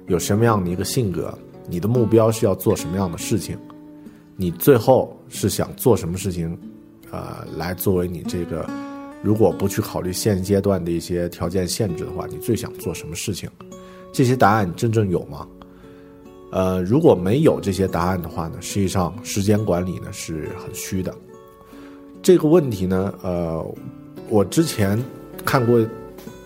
[0.07, 1.37] 有什么样的一个性格？
[1.69, 3.59] 你的目标是要做什么样的事情？
[4.35, 6.59] 你最后是想做什么事情？
[7.11, 8.67] 呃，来作为你这个，
[9.23, 13.49] 如果不去考虑现阶段的一些条件限制的话，你最想做什么事情？
[14.11, 15.47] 这些答案真正有吗？
[16.51, 21.15] 呃，如果没有这些答案的话呢，实际上时间管理呢是很虚的。
[22.23, 23.63] 这个问题呢，呃，
[24.31, 24.99] 我之前
[25.45, 25.79] 看过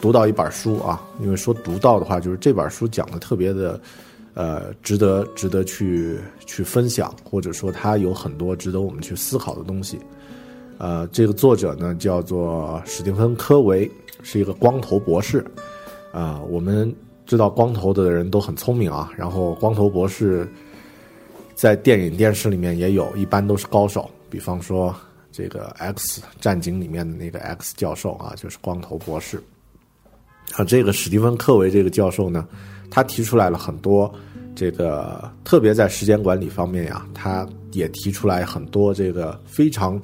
[0.01, 3.81] 读到一本书啊，因为说读到的话，就是这本书讲的特别的，
[4.35, 9.99] 呃，值得值得去去分享，或者说它有很多值得我们去思考的东西。
[10.79, 13.91] 呃，这个作者呢叫做史蒂芬·科维，
[14.23, 15.45] 是一个光头博士。
[16.13, 16.95] 啊，我们。
[17.29, 20.49] 知道光头的人都很聪明啊，然后光头博士
[21.57, 24.95] 在电影电视里面也有一般都是高手，比方说
[25.33, 29.43] 这个《X 战警》里面的那个 X 教授啊，就是光头博士。
[30.55, 32.47] 啊，这个史蒂芬·科维这个教授呢，
[32.91, 34.13] 他提出来了很多
[34.55, 40.01] 这个，特别在时间管理方面呀，他也提出来很多这个非常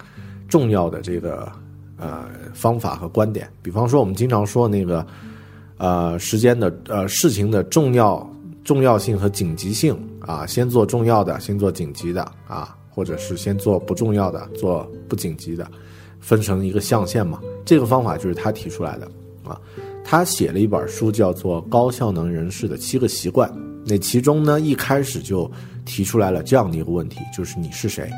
[0.48, 1.50] 重要的这个
[1.96, 5.06] 呃方法和观点，比方说我们经常说那个。
[5.78, 8.24] 呃，时间的呃事情的重要
[8.62, 15.68] 重要性和紧急性啊，先做重要的，先做紧急的啊，或者是先做不重要的，做不紧急的，
[16.20, 17.40] 分成一个象限嘛。
[17.64, 19.10] 这个方法就是他提出来的
[19.44, 19.60] 啊。
[20.04, 23.48] 他写了一本书，叫做《高效能人士的七个习惯》。
[23.84, 25.50] 那其中呢，一开始就
[25.84, 28.10] 提出来了这样的一个问题，就是你是谁？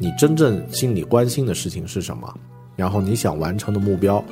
[0.00, 2.32] 你真正心里关心的事情是什么？
[2.76, 4.22] 然后你想完成的目标？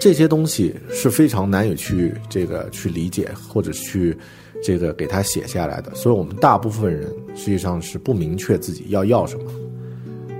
[0.00, 4.16] 这些东西是非常难以去这个去理解或者去
[4.60, 9.44] 这个给他写下来的，所以我们大部分人实际上是不明确自己要要什么，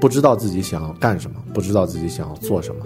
[0.01, 2.85] 不知道自己想要干什么，不知道自己想要做什么，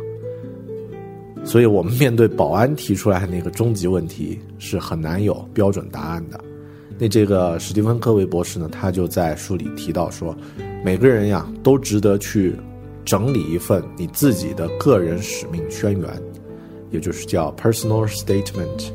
[1.48, 6.38] 所以我们面对保安提出来的那个终极问题是很难有标准答案的。
[6.98, 10.36] 那这个史蒂芬·科维博士呢，他就在书里提到说，
[10.84, 12.55] 每个人呀都值得去
[13.03, 16.22] 整理一份你自己的个人使命宣言。
[16.90, 18.92] 也就是叫 personal statement，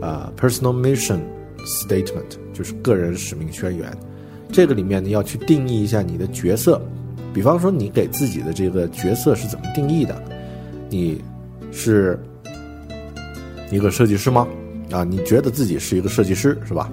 [0.00, 1.20] 啊，personal mission
[1.64, 3.96] statement，就是个人使命宣言。
[4.50, 6.82] 这个里面呢，要去定义一下你的角色。
[7.32, 10.20] 比方说，你给自己的这个角色是怎么定义的？
[10.88, 11.20] 你
[11.72, 12.18] 是
[13.70, 14.46] 一个设计师吗？
[14.90, 16.90] 啊，你觉得自己是一个设计师是吧？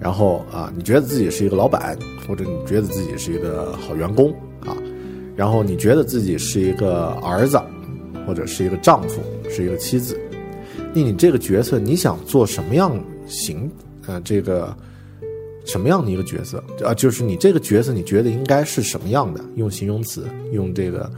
[0.00, 1.96] 然后啊，你觉得自己是一个老板，
[2.26, 4.76] 或者你觉得自己是一个好员工啊？
[5.36, 7.60] 然后你觉得自己是一个儿子？
[8.26, 10.16] 或者是一个丈夫，是一个妻子，
[10.94, 13.68] 那你这个角色你想做什么样型？
[14.06, 14.76] 呃，这个
[15.64, 16.62] 什么样的一个角色？
[16.84, 19.42] 啊，就是你这个角色，你觉得应该是什么样的？
[19.56, 21.10] 用形容词，用这个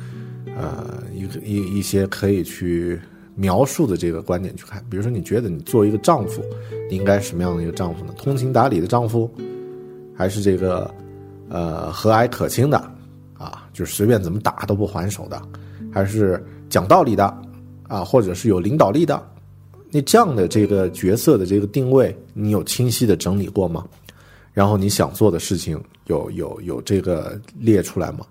[0.56, 3.00] 呃一个一一些可以去
[3.34, 4.84] 描述的这个观点去看。
[4.90, 6.42] 比如说，你觉得你作为一个丈夫，
[6.90, 8.12] 你应该什么样的一个丈夫呢？
[8.16, 9.30] 通情达理的丈夫，
[10.16, 10.92] 还是这个
[11.48, 12.78] 呃和蔼可亲的
[13.38, 15.40] 啊，就是随便怎么打都不还手的，
[15.92, 17.24] 还是讲道理的
[17.88, 19.20] 啊，或者是有领导力的？
[19.90, 23.86] 那这样的这个角色的这个定位，你有清晰的整理过吗？
[24.52, 28.26] 然后你想做的事情有有有这个列出来吗？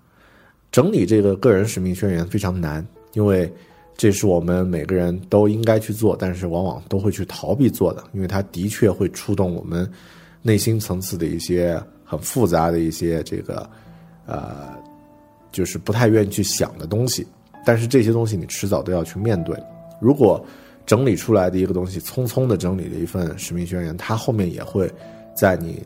[0.72, 3.52] 整理这个个人使命宣言非常难，因为
[3.98, 9.90] 这是我们每个人都应该去做，但是往往都会去逃避做的，因为它的确会触动我们
[10.42, 13.70] 内心层次的一些很复杂的一些这个
[14.26, 14.70] 呃，
[15.52, 17.28] 就是不太愿意去想的东西。
[17.66, 19.56] 但是这些东西你迟早都要去面对。
[20.00, 20.44] 如果
[20.86, 24.92] 整理出来的一个东西，匆匆的整理的一份使命宣言，它后面也会
[25.36, 25.84] 在你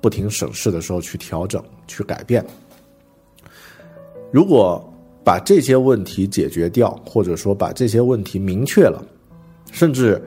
[0.00, 2.44] 不停审视的时候去调整、去改变。
[4.32, 4.82] 如果
[5.22, 9.04] 把这些问题解决掉，或者说把这些问题明确了，
[9.70, 10.20] 甚至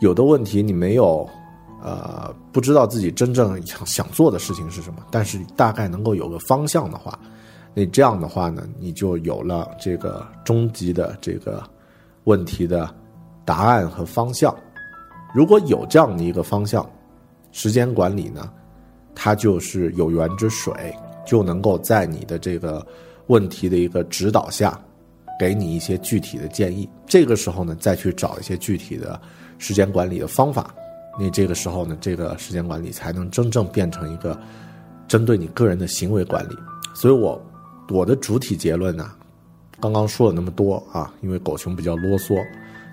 [0.00, 1.28] 有的问题你没有，
[1.82, 7.16] 呃，不知道自己真正想想做的事情是什么，但是大概能够有个方向的话，
[7.74, 11.62] 那这样的话呢，你就有了这个终极的这个
[12.24, 12.92] 问题的
[13.44, 14.56] 答案和方向。
[15.34, 16.88] 如果有这样的一个方向，
[17.52, 18.50] 时间管理呢，
[19.14, 20.72] 它就是有源之水，
[21.26, 22.84] 就能够在你的这个。
[23.30, 24.76] 问题的一个指导下，
[25.38, 26.88] 给你一些具体的建议。
[27.06, 29.18] 这个时候呢，再去找一些具体的
[29.56, 30.74] 时间管理的方法。
[31.16, 34.36] 那这个时候呢，这个时间管理才能真正变成一个
[35.06, 36.56] 针对你个人的行为管理。
[36.92, 37.40] 所以，我
[37.88, 39.12] 我的主体结论呢，
[39.78, 42.36] 刚刚说了那么多啊，因为狗熊比较啰嗦，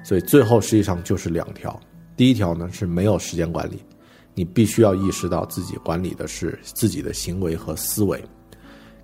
[0.04, 1.80] 所以最后实际上就是两条。
[2.16, 3.82] 第一条呢是没有时间管理，
[4.36, 8.24] 你必须要意识到自己管理的是自己的行为和思维。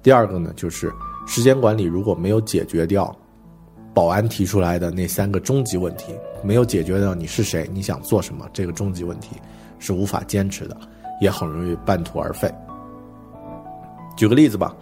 [0.04, 0.94] 第二个呢就是。
[1.26, 3.16] 时间管理如果没有解决掉
[3.94, 6.14] 保安提出来的那三个终极问题，
[6.44, 9.38] 没有解决掉你是谁、你想做什么这个终极问题，
[9.80, 10.76] 是无法坚持的，
[11.22, 12.52] 也很容易半途而废。
[14.16, 14.76] 举个例子吧，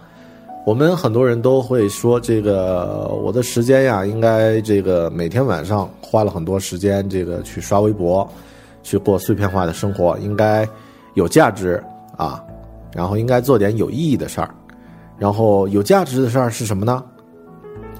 [0.66, 8.28] 我们很多人都会说，这个我的时间呀，应该这个每天晚上花了很多时间，这个去刷微博，
[8.82, 10.68] 去过碎片化的生活，应该
[11.14, 11.82] 有价值
[12.16, 12.42] 啊，
[12.94, 14.54] 然后应该做点有意义的事儿。
[15.18, 17.02] 然后有价值的事儿是什么呢？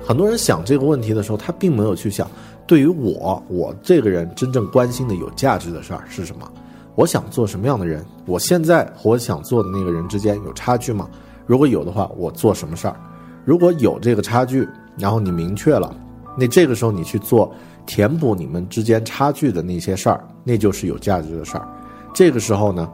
[0.05, 2.29] 很多人想这个问题的时候，他并没有去想，
[2.67, 6.51] 对于我，我这个人真正关心的有价值的事儿是什么？
[6.97, 8.05] 我想做什么样的人？
[8.27, 11.09] 我现在和我想做的那个人之间有差距吗？
[11.47, 12.97] 如果有的话，我做什么事儿？
[13.45, 15.95] 如果有这个差距，然后你明确了，
[16.37, 17.55] 那这个时候你去做
[17.87, 21.69] 填补你们之间差距的那些事儿，那就是有价值的事儿。
[22.13, 22.91] 这个时候呢，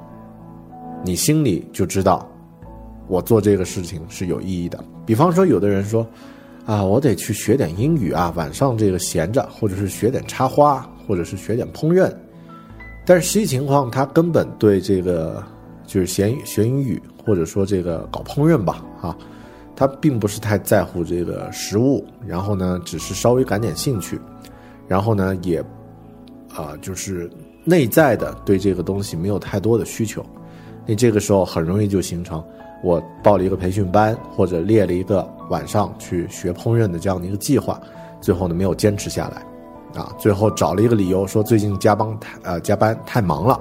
[1.03, 2.29] 你心里就知道。
[3.09, 4.83] 我做这个事情是有意义的。
[5.07, 6.07] 比方说，有的人说，
[6.67, 12.15] 啊，我得去学点英语啊，晚上这个闲着，或者是学点插花，或者是学点烹饪。
[13.07, 15.43] 但是实际情况，他根本对这个
[15.87, 19.17] 就是学学英语，或者说这个搞烹饪吧，啊，
[19.75, 22.05] 他并不是太在乎这个食物。
[22.27, 24.21] 然后呢，只是稍微感点兴趣，
[24.87, 25.65] 然后呢，也
[26.55, 27.31] 啊，就是
[27.65, 30.23] 内在的对这个东西没有太多的需求。
[30.87, 32.45] 那这个时候很容易就形成。
[32.83, 37.81] 我报了一个培训班，或者列了一个晚上去学烹饪的这样的一个计划，
[38.21, 43.59] 最后呢没有坚持下来，啊，最后找了一个理由说最近加班太呃加班太忙了，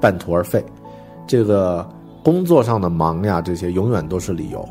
[0.00, 0.62] 半途而废。
[1.26, 1.88] 这个
[2.22, 4.68] 工作上的忙呀，这些永远都是理由，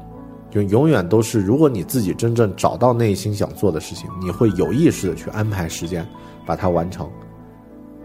[0.51, 6.07] 就永远都是如果你自己真正找到内心想做的事情，你会有意识的去安排时间
[6.45, 7.09] 把它完成。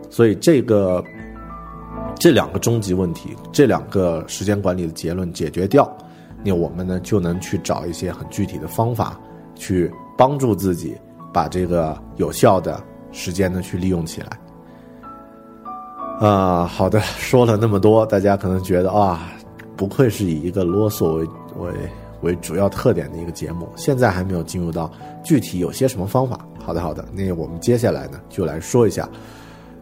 [0.09, 1.05] 所以这个。
[2.19, 5.97] 这两个终极问题，这两个时间管理的结论解决掉，
[6.43, 9.21] 那我们呢就能去找一些很具体的方法，
[9.55, 10.97] 去帮助自己
[11.33, 12.83] 把这个有效的
[13.13, 14.29] 时间呢去利用起来。
[16.19, 19.31] 啊，好的，说了那么多，大家可能觉得啊，
[19.77, 21.29] 不愧是以一个啰嗦为
[21.59, 21.73] 为
[22.23, 24.91] 为主要特点的一个节目，现在还没有进入到
[25.23, 26.41] 具体有些什么方法。
[26.65, 29.07] 好的，好的，那我们接下来呢就来说一下。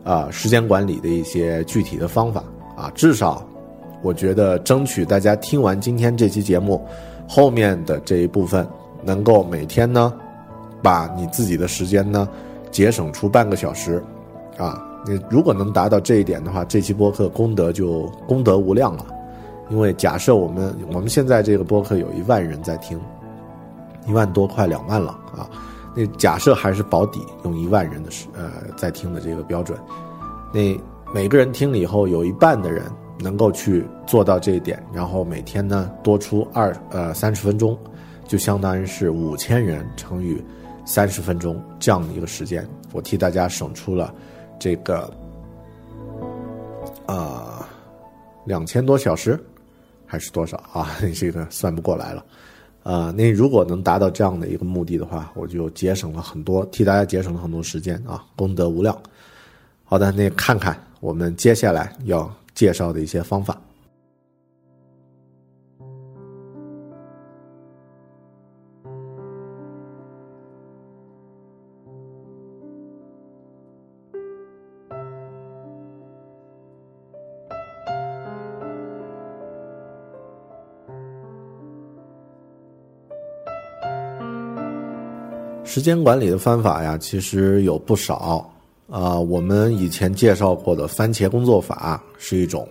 [0.05, 2.45] 啊，时间管理的一些具体的方法
[2.77, 3.43] 啊，至少
[4.03, 6.87] 我觉得争取大家听完今天这期节目
[7.27, 8.69] 后面的这一部分，
[9.03, 10.13] 能够每天呢，
[10.83, 12.29] 把你自己的时间呢
[12.71, 14.03] 节省出半个小时
[14.59, 14.81] 啊。
[15.07, 19.07] 你如果能达到这一点的话，这期播客功德就功德无量了。
[19.71, 23.01] 因为假设我们我们现在这个播客有一万人在听，
[24.07, 25.49] 一万多快两万了啊。
[25.95, 29.79] 那假设还是保底，用一万人的时呃在听的这个标准，
[30.53, 30.77] 那
[31.13, 32.85] 每个人听了以后，有一半的人
[33.21, 37.79] 能够去做到这一点，然后每天呢多出二呃三十分钟，
[38.27, 40.43] 就相当于是五千人乘以
[40.85, 44.13] 三十分钟这样的一个时间，我替大家省出了
[44.59, 45.09] 这个
[47.07, 47.69] 啊
[48.45, 49.39] 两千多小时，
[50.05, 50.91] 还是多少啊？
[51.15, 52.25] 这个算不过来了。
[52.85, 58.97] 啊，那如果能达到这样的一个目的的话，我就节省了很多，替大家节省了很多时间啊，功德无量。
[59.85, 63.59] 好的，那看看我们接下来要介绍的一些方法。
[85.75, 88.49] 时间管理的方法呀，其实有不少
[88.89, 89.18] 啊。
[89.18, 92.68] 我们以前介绍过的番茄工作法是一种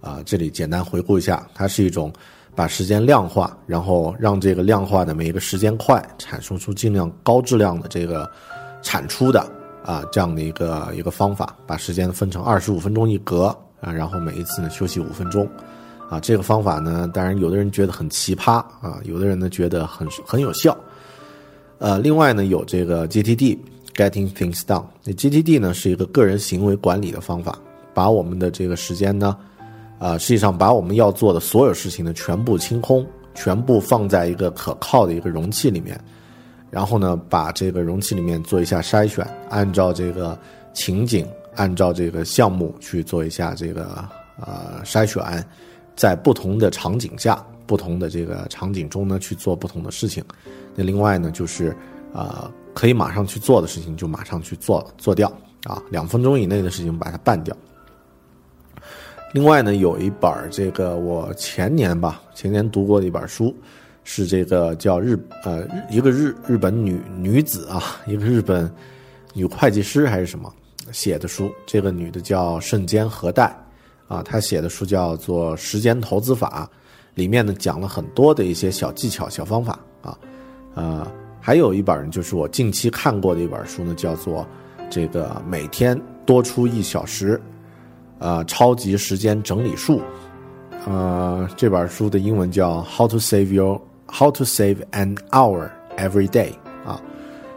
[0.00, 2.12] 啊，这里简单回顾一下，它是一种
[2.54, 8.30] 把时间量化，然后让这个量化的每一个时间块产生出尽量高质量的这个
[8.82, 9.44] 产出的
[9.84, 13.46] 啊这样的一个一个方法，把时间分成二十五分钟一格
[13.80, 15.44] 啊，然后每一次呢休息五分钟
[16.08, 16.20] 啊。
[16.20, 20.76] 这个方法呢，当然有的人觉得很奇葩啊，有的人呢觉得很很有效。
[21.78, 24.84] 呃，另外呢，有这个 GTD，Getting Things Done。
[25.02, 27.58] 那 GTD 呢是一个个人行为管理的方法，
[27.92, 29.36] 把我们的这个时间呢，
[29.98, 33.04] 啊，实际上把我们要做的所有事情呢全部清空，
[33.34, 36.00] 全部放在一个可靠的一个容器里面，
[36.70, 40.38] 然后呢，把这个容器里面做一下筛选，按照这个
[40.72, 44.08] 情景，按照这个项目去做一下这个
[44.40, 45.44] 呃筛选，
[45.96, 47.44] 在不同的场景下。
[47.66, 50.22] 不同的这个场景中呢，去做不同的事情。
[50.74, 51.76] 那另外呢，就是
[52.12, 55.32] 呃，可以马上去做的事情，就马上去做做掉
[55.64, 55.82] 啊。
[55.90, 57.56] 两分钟以内的事情把它办掉。
[59.32, 63.54] 另外呢，有一本这个我前年吧，前年读过的一本书，
[64.04, 68.70] 是这个叫日呃一个日日本女女子啊，一个日本
[69.32, 70.52] 女会计师还是什么
[70.92, 71.50] 写的书。
[71.66, 73.56] 这个女的叫圣间和代
[74.06, 76.68] 啊，她写的书叫做《时间投资法》。
[77.14, 80.18] 里面呢讲了很多的一些小技巧、小方法啊，
[80.74, 81.06] 呃，
[81.40, 84.42] 还有一本就是我近期看过的一本书呢，叫做
[84.90, 87.36] 《这个每天多出一小时》，
[88.18, 90.00] 呃，超级时间整理术，
[90.86, 96.52] 呃，这本书的英文叫 How to Save Your How to Save an Hour Every Day
[96.84, 97.00] 啊，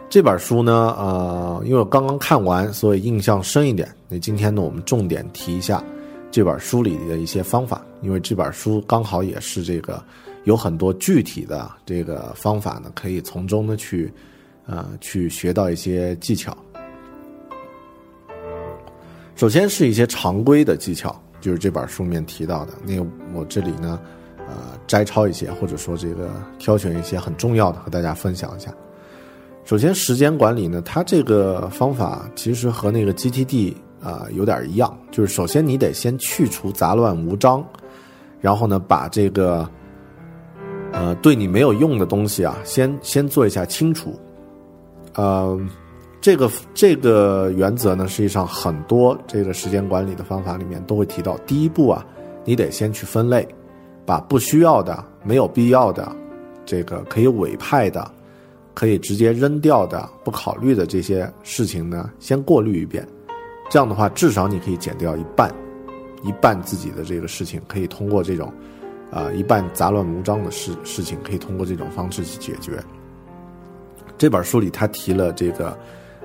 [0.08, 3.88] 这本书呢，呃，因为我刚刚看完，所以印象深一点。
[4.08, 5.82] 那今天呢，我们重点提一下。
[6.30, 10.02] 这本书里的一些方法，因为这本书刚好也是这个
[10.44, 14.12] 有很多具体的这个方法呢，可以从中呢去，
[14.66, 16.56] 呃，去学到一些技巧。
[19.36, 22.74] 首先是一些常规的技巧，就是这本书面提到的。
[22.84, 23.00] 那
[23.32, 23.98] 我这里呢，
[24.36, 28.70] 呃，摘抄一些，或者说这个挑选一些很重要的和大家分享一下。
[29.64, 33.74] 首先，时间管理呢，它这个方法其实和那个 GTD。
[34.02, 37.64] 啊，有点一样，就是首先你得先去除杂乱无章，
[38.40, 39.68] 然后呢，把这个，
[40.92, 44.18] 呃，对你没有用的东西啊，先先做一下清除。
[45.14, 45.60] 呃，
[46.20, 51.36] 这个这个原则呢，实际上很多这个时间管理的方法里面都会提到。
[51.38, 52.06] 第一步啊，
[52.44, 53.46] 你得先去分类，
[54.06, 56.10] 把不需要的、没有必要的、
[56.64, 58.08] 这个可以委派的、
[58.74, 63.06] 可以直接扔掉的、不考虑的这些事情呢，先过滤一遍。
[63.68, 65.54] 这样的话，至少你可以减掉一半，
[66.22, 68.52] 一半自己的这个事情可以通过这种，
[69.10, 72.82] 啊，一半杂乱无章的事事情可以通过这种方式去解决。
[74.16, 75.78] 这本书里他提了这个，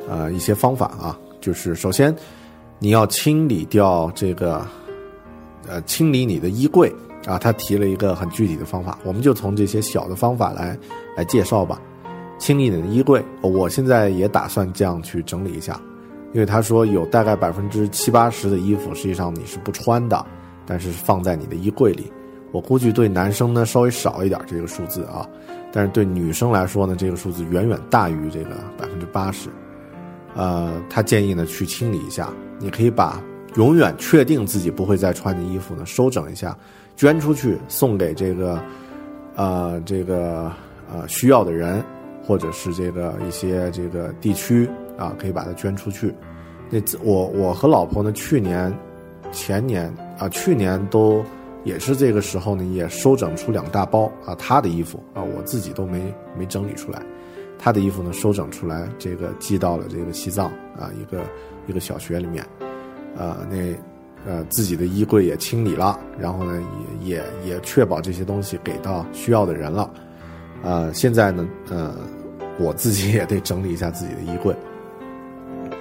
[0.07, 2.15] 呃，一些方法啊，就是首先
[2.79, 4.65] 你要清理掉这个，
[5.67, 6.91] 呃，清理你的衣柜
[7.25, 10.77] 啊，他提了一个很具体的方法，我们就从这些小的方法来
[11.15, 11.79] 来介绍吧。
[12.39, 15.79] 清理你的衣柜，我现在也打算这样去整理一下。
[16.33, 20.25] 因为他说有大概百分之七八十的衣服实际上你是不穿的，
[20.65, 22.11] 但是放在你的衣柜里。
[22.51, 25.27] 我估计对男生呢稍微少一点这个数字啊，
[25.71, 29.49] 但是对女生来说呢这个数字远远大于这个百分之八十。
[30.35, 32.29] 呃，他建议呢去清理一下，
[32.59, 33.21] 你可以把
[33.55, 36.57] 永远确定自己不会再穿的衣服呢收整一下，
[36.95, 38.59] 捐出去送给这个
[39.35, 40.51] 呃这个
[40.91, 41.83] 呃需要的人，
[42.23, 44.67] 或者是这个一些这个地区。
[44.97, 46.13] 啊，可以把它捐出去。
[46.69, 48.73] 那我我和老婆呢，去年、
[49.31, 51.23] 前年啊，去年都
[51.63, 57.01] 也是这个时候呢，也收整出两大包啊，她的衣服啊，我自己都没没整理出来。
[57.59, 61.21] 她的衣服呢，收整出来，这个寄到了这个西藏啊，一个
[61.67, 62.45] 一个小学里面。
[63.15, 63.57] 呃，那
[64.29, 66.61] 呃自己的衣柜也清理了，然后呢，
[67.01, 69.89] 也也也确保这些东西给到需要的人了。
[70.63, 71.95] 呃，现在呢，呃，
[72.59, 74.55] 我自己也得整理一下自己的衣柜。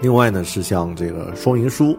[0.03, 1.96] 另外呢，是像这个说明书，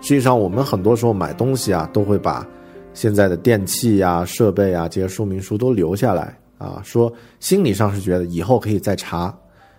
[0.00, 2.44] 实际上我们很多时候买东西啊，都会把
[2.92, 9.32] 现在的电器呀、设备啊这些说明书都留下来啊，说心理上是觉得以后可以再查，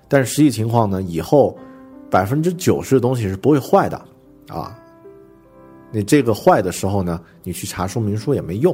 [0.07, 1.55] 但实际情况呢，以后
[2.09, 4.01] 百分之九十的东西是不会坏的
[4.47, 4.79] 啊。
[5.91, 8.73] 你这个坏的时候呢，你去查说明书也没用，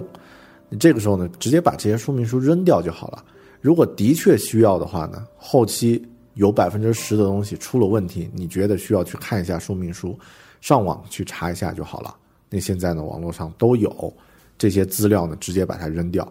[0.70, 3.26] 你这个时候呢，直接把这些说明书扔掉就好了。
[3.62, 6.00] 如果的确需要的话呢，后期
[6.36, 10.18] 有百分之十的东西出了问题，你觉得需要去看一下说明书，
[10.62, 12.16] 上网去查一下就好了。
[12.50, 14.14] 那现在呢，网络上都有。
[14.58, 16.26] 这些资料呢，直接把它扔掉。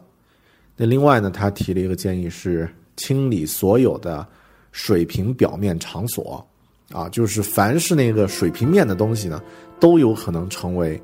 [0.78, 4.26] 那另外呢，他提了一个建议是清理所有的
[4.72, 6.42] 水平表面场所，
[6.90, 9.42] 啊，就是凡是那个水平面的东西呢，
[9.78, 10.98] 都有可能成为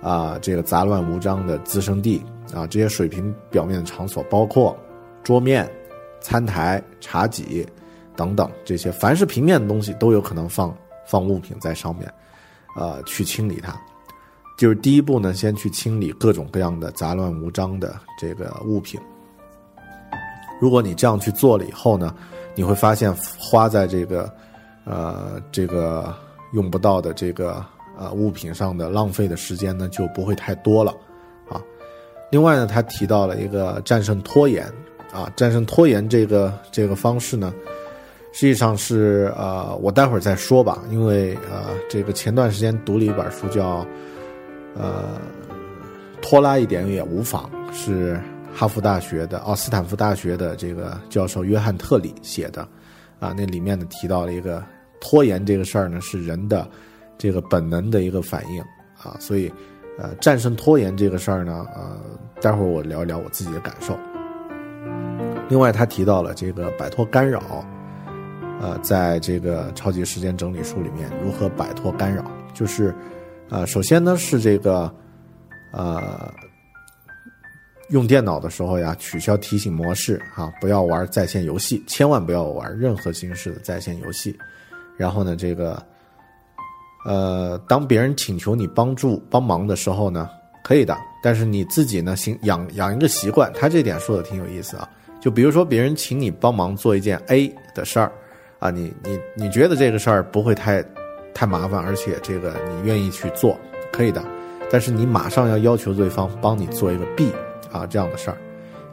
[0.00, 2.22] 啊这个杂乱无章的滋生地
[2.54, 2.66] 啊。
[2.66, 4.74] 这些水平表面的场所包括
[5.22, 5.70] 桌面、
[6.18, 7.66] 餐台、茶几
[8.18, 12.12] 等等这些，凡是平面的东西都有可能放放物品在上面，
[12.74, 13.80] 呃，去清理它。
[14.58, 19.00] 就是第一步呢，先去清理各种各样的杂乱无章的这个物品。
[20.60, 22.12] 如果你这样去做了以后呢，
[22.56, 24.28] 你会发现花在这个，
[24.84, 26.12] 呃，这个
[26.52, 27.64] 用不到的这个
[27.96, 30.90] 呃物品上的浪费的时间呢就不会太多了
[31.48, 31.62] 啊。
[32.32, 34.66] 另外呢，他提到了一个战胜拖延
[35.12, 37.54] 啊，战胜拖延这个这个方式呢，
[38.38, 43.84] 实际上是呃，我待会儿再说吧，因为呃，这个前段时间读了一本书叫。
[44.76, 45.20] 呃，
[46.22, 48.20] 拖拉一点也无妨，是
[48.54, 52.62] 哈佛大学的奥斯坦福大学的这个教授约翰特里写的，
[53.18, 54.64] 啊，那里面呢提到了一个
[55.00, 56.64] 拖延这个事儿呢是人的
[57.16, 58.60] 这个本能的一个反应
[59.02, 59.52] 啊，所以
[59.98, 61.96] 呃战胜拖延这个事儿呢，呃，
[62.40, 63.98] 待会儿我聊一聊我自己的感受。
[65.48, 67.66] 另外，他提到了这个摆脱干扰，
[68.60, 72.94] 呃，在这个超级时间整理术里面，如何摆脱干扰，就是。
[73.50, 74.94] 呃，首先呢是这个，
[75.72, 76.30] 呃，
[77.88, 84.38] 用电脑的时候呀，取消提醒模式啊，不要玩在线游戏，千万不要玩任何形式的在线游戏。
[84.98, 85.82] 然后呢，这个，
[87.06, 90.28] 呃，当别人请求你帮助帮忙的时候呢，
[90.62, 93.50] 可以的，但是你自己呢，行养养一个习惯。
[93.54, 94.86] 他这点说的挺有意思啊，
[95.22, 98.12] 就比如说别人请你帮忙做一件 A 的事儿，
[98.58, 100.84] 啊，你你你觉得这个事儿不会太。
[101.34, 103.56] 太麻烦，而且这个你愿意去做，
[103.92, 104.20] 可以的，
[104.72, 107.30] 但是你马上要要求对方帮你做一个 B
[107.70, 108.36] 啊这样的事儿，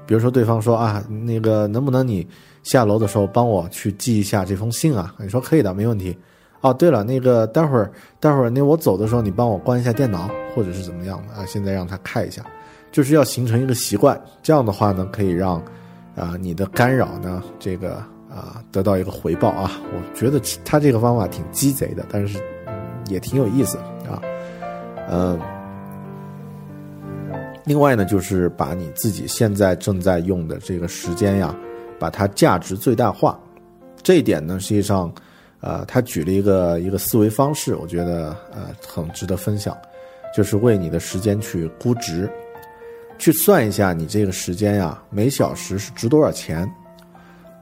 [0.05, 2.27] 比如说对方说啊，那个能不能你
[2.61, 5.11] 下楼的时候帮我去寄一下这封信啊？
[5.17, 6.15] 你说可以的，没问题。
[6.61, 11.43] 哦，对了，那个待会儿待会儿那我走的时候你帮我关一下电脑，或者是怎么样的啊？
[11.47, 12.45] 现在让他看一下，
[12.91, 15.59] 就是要形成一个习惯，这样的话呢，可以让
[16.15, 18.03] 啊你的干扰呢这个。
[18.35, 19.71] 啊，得到一个回报啊！
[19.93, 22.37] 我觉得他这个方法挺鸡贼的，但是
[23.07, 23.77] 也挺有意思
[24.09, 24.21] 啊。
[25.09, 25.39] 嗯，
[27.63, 31.55] 另外呢，就是把你自己现在正在用的这个时间呀，
[31.97, 33.39] 把它价值最大化。
[34.03, 35.09] 这一点呢，实际上，
[35.61, 39.73] 呃，他举了一个一个思维方式，我觉得呃很值得分享，
[40.35, 42.29] 就是为你的时间去估值，
[43.17, 46.69] 去算一下你这个时间呀，每小时是值多少钱。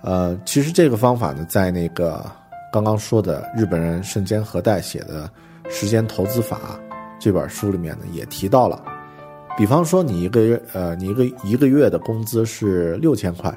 [0.04, 2.30] 呃，其实这个方法呢，在那个
[2.74, 5.32] 刚刚说的日本人盛间和代写的
[5.70, 6.58] 《时间投资法》
[7.18, 8.84] 这本书里面呢，也提到了。
[9.58, 13.49] 比方说，你一个月，呃，你一个一个月的工资是六千块，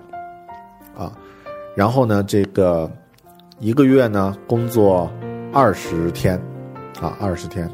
[0.97, 1.13] 啊，
[1.75, 2.89] 然后呢，这个
[3.59, 5.11] 一个月呢，工作
[5.53, 6.41] 二十天，
[7.01, 7.69] 啊，二十天，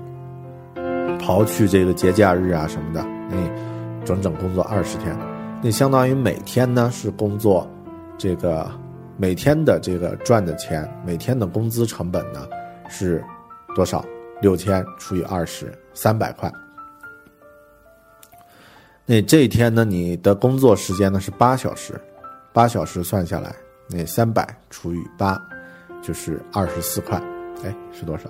[1.20, 3.36] 刨去这个节假日啊什么的，你
[4.02, 5.14] 整整工作二十天，
[5.62, 7.68] 那相当于每天呢是工作。
[8.22, 8.70] 这个
[9.16, 12.48] 每天的这个赚的钱，每天的工资成本呢
[12.88, 13.20] 是
[13.74, 14.04] 多少？
[14.40, 16.48] 六千除以二十，三百块。
[19.04, 22.00] 那这一天呢，你的工作时间呢是八小时，
[22.52, 23.52] 八小时算下来，
[23.88, 25.36] 那三百除以八
[26.00, 27.20] 就是二十四块。
[27.64, 28.28] 哎，是多少？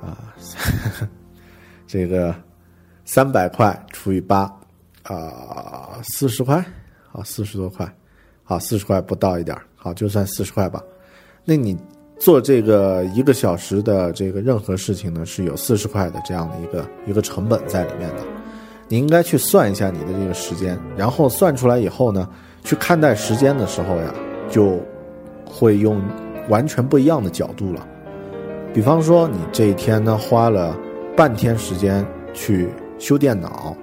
[0.00, 0.32] 啊，
[1.86, 2.34] 这个
[3.04, 4.50] 三百块除以八，
[5.02, 6.64] 啊，四十块，
[7.12, 7.86] 啊，四十多块。
[8.44, 10.82] 好，四十块不到一点好，就算四十块吧。
[11.44, 11.76] 那你
[12.18, 18.16] 做这个一个小时的这个任何事情呢，是有四十块的这样的一个一个成本在里面的。
[18.86, 22.28] 你应该去算一下你的这个时间，然后算出来以后呢，
[22.62, 24.14] 去看待时间的时候呀，
[24.50, 24.78] 就
[25.46, 26.00] 会用
[26.50, 27.86] 完全不一样的角度了。
[28.74, 30.76] 比方说，你这一天呢花了
[31.16, 32.68] 半天时间去
[32.98, 33.74] 修电脑，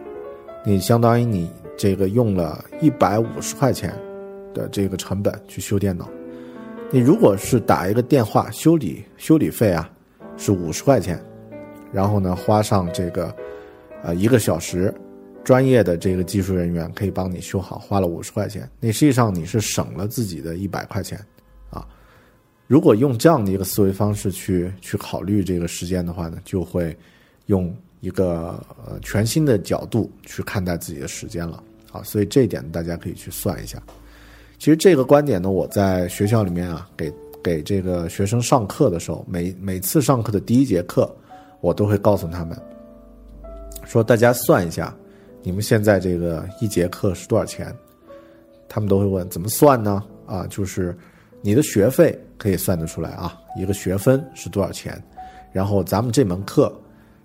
[0.64, 3.91] 你相当于你这个用了一百五十块钱。
[4.53, 6.09] 的这个成本去修电脑，
[6.91, 9.89] 你如果是打一个电话修理，修理费啊
[10.37, 11.23] 是五十块钱，
[11.91, 13.33] 然后呢花上这个
[14.03, 14.93] 呃，一个小时，
[15.43, 21.19] 专业的这个技术人员可以帮你修好，花了五十块钱，那实际上你是省了自己的一百块钱，
[21.69, 21.87] 啊，
[22.67, 26.97] 如果用这样的一个思维方式去去考虑这个时间的话呢，就会
[27.45, 33.81] 用一个呃全新的角度去看待自己的时间了，啊，所以这一点大家可以去算一下。
[34.62, 37.12] 其实这个观点呢，我在学校里面啊，给
[37.43, 41.12] 给这个学生上课的时候，每每次上课的第一节课，
[41.62, 42.55] 我都会告诉他们。
[43.86, 44.95] 说大家算一下，
[45.41, 47.76] 你们现在这个一节课是多少钱？
[48.70, 50.03] 他们都会问怎么算呢？
[50.28, 50.95] 啊，就是
[51.41, 55.03] 你的学费可以算得出来啊，一个学分是多少钱？
[55.51, 56.72] 然后咱们这门课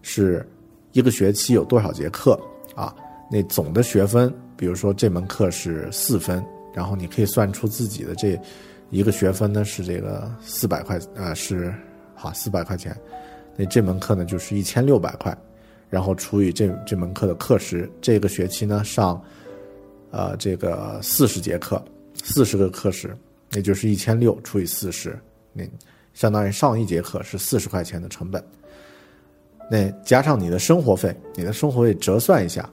[0.00, 0.42] 是
[0.92, 2.40] 一个学期有多少节课
[2.74, 2.96] 啊？
[3.30, 6.42] 那总的学分，比如说这门课是四分，
[6.76, 8.38] 然后你可以算出自己的这
[8.90, 11.74] 一个学分呢是这个四百块啊，是
[12.14, 12.94] 好四百块钱，
[13.56, 15.34] 那这门课呢就是一千六百块。
[15.88, 19.18] 然后除以这这门课的课时，这个学期呢上，
[20.10, 21.82] 呃，这个四十节课，
[22.22, 23.16] 四十个课时，
[23.52, 25.18] 那就是一千六除以四十，
[25.54, 25.64] 那
[26.12, 28.44] 相当于上一节课是四十块钱的成本。
[29.70, 32.68] 那加上你的生活费，你的生活费折算一下，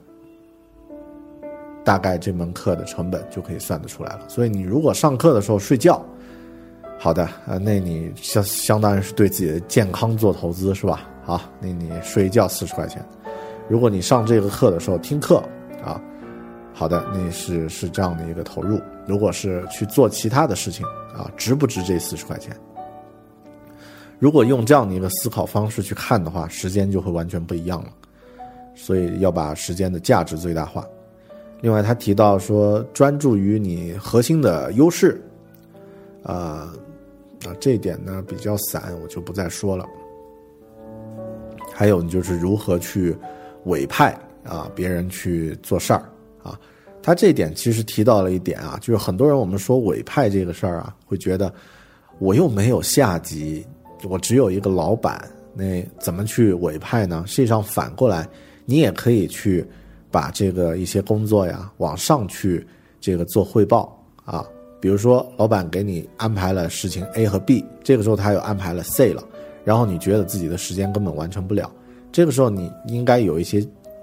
[1.84, 4.28] 大概这门课的成本就可以算得出来了。
[4.28, 6.04] 所以你如果上课的时候睡觉，
[6.98, 11.08] 好的啊，那你相相当于是对自己的健康做投资，是吧？
[11.22, 13.04] 好，那你睡一觉四十块钱。
[13.68, 15.42] 如果你上这个课的时候听课，
[15.84, 16.00] 啊，
[16.72, 18.80] 好的，那是是这样的一个投入。
[19.06, 22.56] 如果是去做其他的事情，啊，值不值这四十块钱？
[24.18, 27.90] 如果用这样的一个思考方式去看的话，时间就会完全不一样了。
[28.74, 30.84] 所以要把时间的价值最大化。
[31.64, 35.18] 另外，他提到说，专注于你核心的优势，
[36.22, 36.70] 啊
[37.42, 39.86] 啊，这一点呢比较散，我就不再说了。
[41.72, 43.16] 还有你就是如何去
[43.64, 46.06] 委派啊别人去做事儿
[46.42, 46.60] 啊，
[47.02, 51.50] 他这一点其实提到了一点啊，就是很多人我们说委派这个事儿啊，会觉得
[52.18, 53.66] 我又没有下级，
[54.06, 57.24] 我只有一个老板，那怎么去委派呢？
[57.26, 58.28] 实际上反过来，
[58.66, 59.66] 你也可以去
[60.14, 62.64] 把这个一些工作呀往上去
[63.00, 64.46] 这个做汇报啊，
[64.80, 69.20] 比如说老板给你安排了事情 A 和 B，这个时候他又安排了 C 了。
[69.64, 71.68] 然后你觉得自己的时间根本完成不了，
[72.12, 73.60] 这个时候你应该有一些，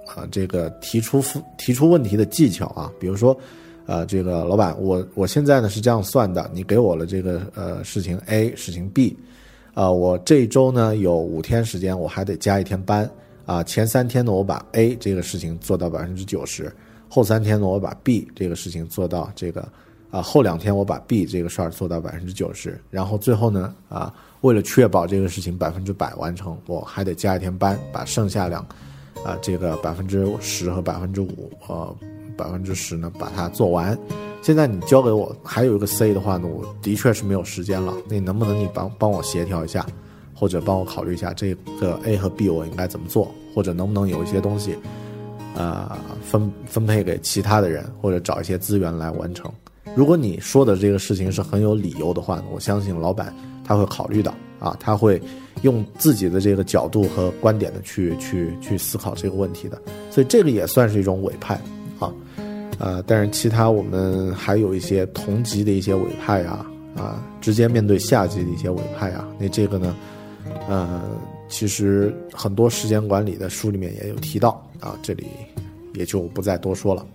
[0.08, 1.24] 啊，这个提出
[1.58, 3.38] 提出问题的技巧啊，比如说，
[3.86, 9.16] 呃，这个老板，我我现在呢是这样算的，你给我了这个呃事情 A 事情 B，
[9.76, 13.08] 啊，我这一周呢有五天时间，我还得加一天班，
[13.46, 16.72] 啊，前三天呢我把 A 这个事情做到百分之九十，
[17.10, 19.68] 后三天呢我把 B 这个事情做到这个，
[20.10, 24.14] 啊，后两天我把 B 这个事儿做到百分之九十，然后最后呢，啊。
[24.42, 28.60] 为了确保这个事情百分之百完成，我还得加一天班，把剩下两，
[29.24, 31.96] 啊，这个百分之十和百分之五，呃，
[32.36, 33.96] 百分之十呢，把它做完。
[34.42, 37.94] 现在你交给我还有一个 C 的话呢，我的确是没有时间了。
[38.10, 39.86] 那能不能你帮帮我协调一下，
[40.42, 44.76] 或者帮我考虑一下这个 A 和 B 我应该怎么做，或者能不能有一些东西，
[45.56, 49.52] 呃，分分配给其他的人，或者找一些资源来完成。
[49.94, 53.32] 如果你说的这个事情是很有理由的话，我相信老板。
[53.64, 55.22] 他会考虑到啊，他会
[55.62, 59.80] 用自己的这个角度和观点的去去去思考这个问题的，
[60.10, 61.56] 所以这个也算是一种委派
[62.00, 62.12] 啊，
[62.80, 66.66] 呃，但是其他我们还有一些同级的一些委派啊
[66.98, 69.96] 啊，直接面对下级的一些委派啊，那这个呢，
[70.70, 71.02] 呃，
[71.50, 75.28] 其实很多时间管理的书里面也有提到啊，这里
[75.96, 77.06] 也就不再多说了。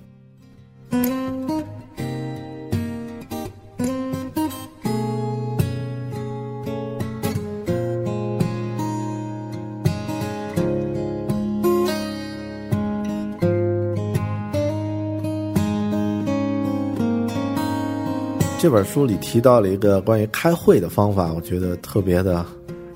[18.59, 22.45] 这本书里提到了一个关于开会的方法，我觉得特别的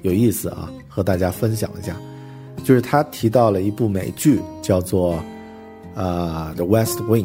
[0.03, 1.97] 有意思啊，和大家分享一下。
[2.63, 5.19] 就是他提到了一部美剧，叫做
[5.95, 7.25] 呃《The West Wings》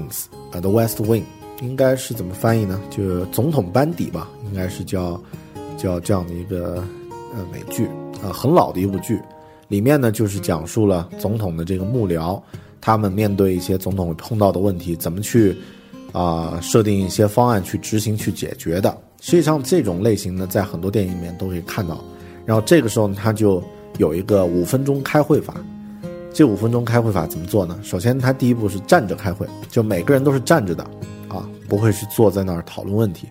[0.52, 1.22] 啊《The West Wing》，
[1.62, 2.80] 应该是怎么翻译呢？
[2.90, 5.22] 就总统班底吧，应该是叫
[5.78, 6.84] 叫这样的一个
[7.34, 7.86] 呃美剧
[8.24, 9.20] 啊，很老的一部剧。
[9.68, 12.42] 里面呢，就是讲述了总统的这个幕僚，
[12.80, 15.56] 他们面对一些总统碰到的问题，怎么去。
[16.12, 22.02] 啊，设定一些方案去执行去解决的，实际上这种类型呢，在很多电影里面都可以看到。
[22.46, 23.62] 然后这个时候呢，他就
[23.98, 25.56] 有一个五分钟开会法。
[26.34, 27.80] 这五分钟开会法怎么做呢？
[27.82, 30.84] 首先，他第一步是站着开会，就每个人都是站着的，
[31.30, 33.30] 啊，不会是坐在那儿讨论问题。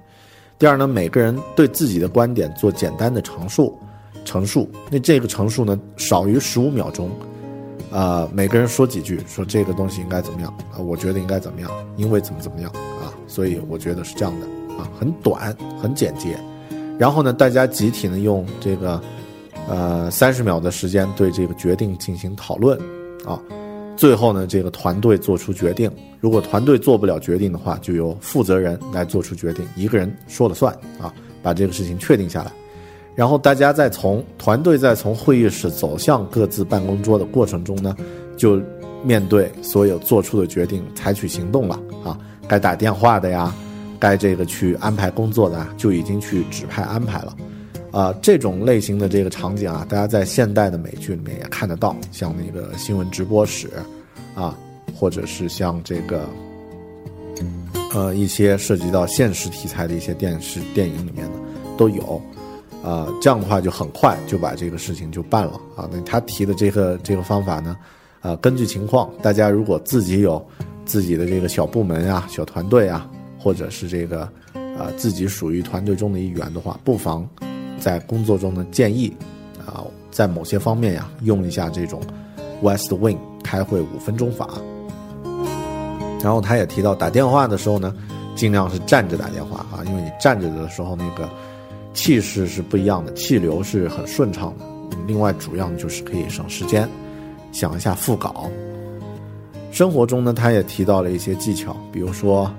[0.58, 3.78] 第二呢，每个人对自己的观点做简单的陈述，
[4.24, 4.66] 陈述。
[4.90, 7.10] 那这个陈述呢，少于十五秒钟，
[7.90, 10.78] 呃，每个人说几句，说这个东西应该怎么样啊？
[10.78, 12.70] 我觉得应该怎么样，因为怎么怎么样
[13.02, 13.12] 啊？
[13.26, 14.46] 所以我觉得是这样的
[14.78, 16.38] 啊，很短，很简洁。
[16.98, 19.00] 然后呢，大家集体呢用这个
[19.68, 22.78] 呃三十秒的时间对这个决定进行讨论
[23.24, 23.40] 啊。
[23.96, 25.90] 最后呢，这个团队做出决定。
[26.20, 32.50] 如果团队做不了决定的话，就由负责人来做出决定，一个人说了算啊，把这个事情确定下来。
[33.14, 37.94] 然后大家再从团队再从会议室走向各自办公桌的过程中呢，
[38.36, 38.60] 就
[39.04, 42.18] 面对所有做出的决定，采取行动了啊！
[42.48, 43.54] 该打电话的呀，
[43.98, 47.36] 该这个去安排工作的，就已经去指派安排了。
[47.90, 53.70] 啊，这种类型的这个场景啊，大家在现代的美剧里面也看得到，像那个新闻直播室，
[54.34, 54.58] 啊，
[54.94, 56.28] 或者是像这个，
[57.94, 61.38] 呃，一些涉及到现实题材的一些电视电影里面呢，
[61.76, 62.20] 都有。
[62.82, 65.88] 啊，这样的话就很快就把这个事情就办了啊。
[65.90, 67.74] 那他提的这个这个方法呢，
[68.20, 70.44] 啊，根据情况，大家如果自己有
[70.84, 73.08] 自己的这个小部门啊、小团队啊，
[73.44, 74.22] 或者是这个
[74.54, 77.28] 啊自己属于团队中的一员的话，不妨
[77.78, 79.14] 在工作中的建议
[79.66, 82.00] 啊，在某些方面呀，用一下这种
[82.62, 84.48] West Wing 开会五分钟法。
[86.22, 87.94] 然后他也提到，打电话的时候呢，
[88.34, 91.28] 尽量是站着打电话啊，因为你站着的时候那个。
[91.96, 94.66] 气势是不一样的，气流是很顺畅的。
[95.06, 96.88] 另外，主要就是可以省时间，
[97.52, 98.50] 想一下副稿。
[99.70, 102.52] 生活中呢，他也提到了一些技巧，比如说，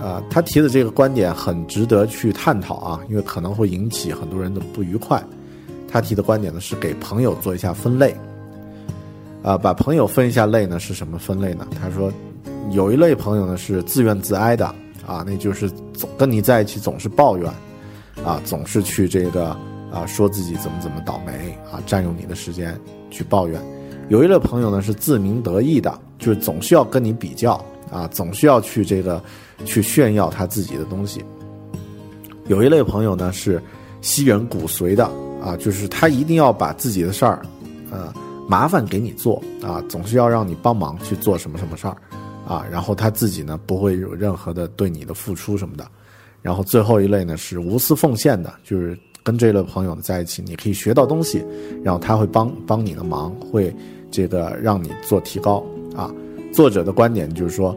[0.00, 5.22] 呃，他提的这个观点很值得去探讨啊，因为可能会引起很多人的不愉快。
[5.90, 8.14] 他提的观点呢是给朋友做一下分类，
[9.42, 11.66] 啊，把朋友分一下类呢是什么分类呢？
[11.80, 12.12] 他说，
[12.70, 14.66] 有一类朋友呢是自怨自哀的
[15.06, 17.50] 啊，那就是总跟你在一起总是抱怨。
[18.24, 19.56] 啊，总是去这个
[19.92, 22.76] 啊，说自己怎么怎么倒霉啊，占用你的时间
[23.10, 23.62] 去抱怨。
[24.08, 29.22] 有一类朋友呢是自鸣得意的，就是总是要跟你比较啊，总是要去这个
[29.64, 31.24] 去炫耀他自己的东西。
[32.46, 33.62] 有一类朋友呢是
[34.00, 35.04] 吸人骨髓的
[35.42, 37.42] 啊，就是他一定要把自己的事儿，
[37.90, 38.12] 呃，
[38.48, 41.96] 麻烦给你做啊，总是要让你帮忙去做什么什么事儿
[42.46, 45.86] 啊，然后他自己呢不会有任何的对你的付出什么的。
[46.40, 51.44] 然后最后一类呢是无私奉献的，就是跟这类朋友在一起，你可以学到东西，
[51.82, 53.74] 然后他会帮帮你的忙，会
[54.10, 55.62] 这个让你做提高。
[56.58, 57.72] 作者的观点就是说，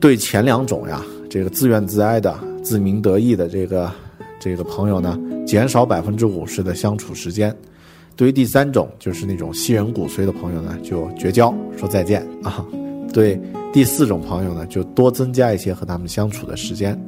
[0.00, 3.92] 对前两种呀，这个自怨自哀的、自鸣得意的这个
[4.40, 7.50] 这个朋友呢，减少百分之五十的相处时间；
[8.16, 12.64] 对于第三种，就是那种吸人骨髓的朋友呢，就绝交，说再见啊。
[13.12, 13.38] 对。
[13.70, 16.98] 第四种朋友呢，就多增加一些和他们相处的时间。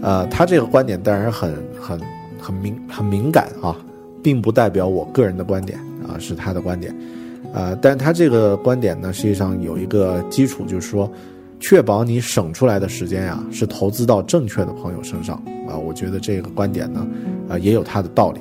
[0.00, 2.00] 呃，他这个观点当然很很
[2.40, 3.76] 很敏很敏感啊，
[4.22, 5.78] 并不代表我个人的观点
[6.08, 6.96] 啊，是他的观点。
[7.52, 11.10] 呃，但他这个观点呢，实际上有一个基础，就是说，
[11.60, 15.36] 确保你省出来的时间呀，是投资到正确的朋友身上
[15.68, 15.76] 啊。
[15.76, 17.06] 我觉得这个观点呢，
[17.48, 18.40] 啊，也有它的道理。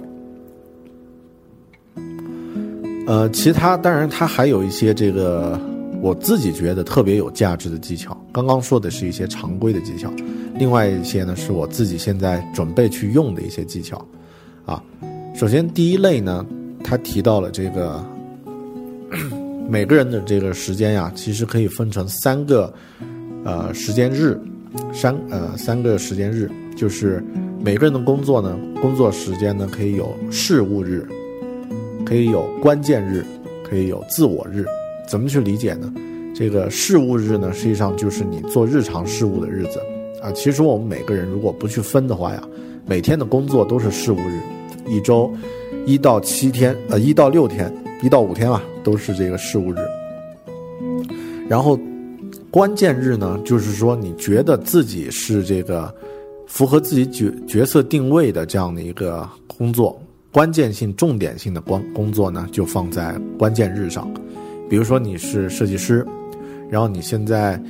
[3.08, 5.60] 呃，其他当然他还有一些这个。
[6.04, 10.12] 我自己觉得特别有价值的技巧，刚刚说的是一些常规的技巧，
[10.56, 14.04] 另外一些呢是我自己现在准备去用的一些技巧，
[14.66, 14.84] 啊，
[15.36, 16.44] 首先第一类呢，
[16.84, 18.04] 他提到了这个
[19.70, 22.74] 每个人的这个时间呀，其实可以分成三个
[23.44, 24.40] 呃时间日，
[24.94, 27.24] 三呃三个时间日，就是
[27.64, 31.08] 每个人的工作呢，工作时间呢可以有事务日，
[32.06, 33.24] 可以有关键日，
[33.64, 34.66] 可以有自我日。
[35.08, 35.92] 怎么去理解呢？
[36.34, 39.80] 这个事务日呢，实际上就是你做日常事务的日子
[40.22, 40.32] 啊。
[40.34, 42.42] 其实我们每个人如果不去分的话呀，
[42.86, 44.40] 每天的工作都是事务日，
[44.88, 45.32] 一周
[45.86, 49.78] 一到七天，呃，一到六天，一到五天吧，都是这个事务日。
[51.48, 51.80] 然后
[52.50, 55.94] 关键日呢，就是说你觉得自己是这个
[56.48, 60.02] 符合自己角角色定位的这样的一个工作，
[60.32, 64.10] 关键性、重点性的关工作呢，就放在关键日上。
[64.70, 66.06] 比如说你是设计师，
[66.70, 67.62] 然后你现在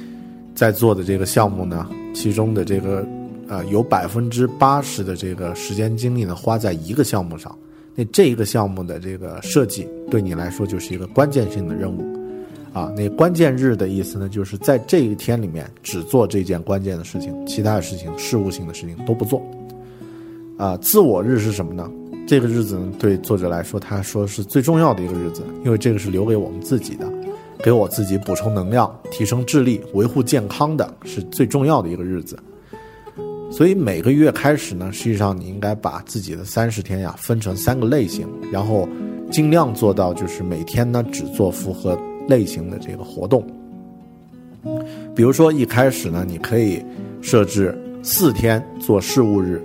[0.53, 3.03] 在做的这个项目呢，其中的这个
[3.47, 7.57] 呃有百分之八十的这个时间精力呢花在一个项目上，
[7.95, 12.01] 那这一个项目的这个设计对你来说就是一个关键性的任务，
[12.71, 19.41] 啊，那关键日的意思呢，就是在这一天里面只做这件关键的事情，其他的事情事务性的事情都不做，
[20.57, 21.91] 啊，自我日是什么呢？
[22.27, 27.11] 这个日子呢，对作者来说，他说是最重要的一个日子，因为这个是留给我们自己的，
[27.61, 32.39] 给我自己补充能量、提升智力、维护健康的是最重要的一个日子。
[33.51, 38.87] 所以每个月开始呢，实际上你应该把自己的三十天呀分成三个类型，然后
[39.29, 43.45] 尽量做到就是每天呢只做符合类型的这个活动。
[45.13, 46.81] 比如说一开始呢，你可以
[47.21, 49.61] 设置四天做事务日，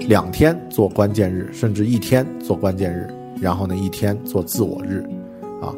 [0.00, 5.04] 两天做关键日，甚至一天做关键日，然后呢一天做自我日，
[5.60, 5.74] 啊，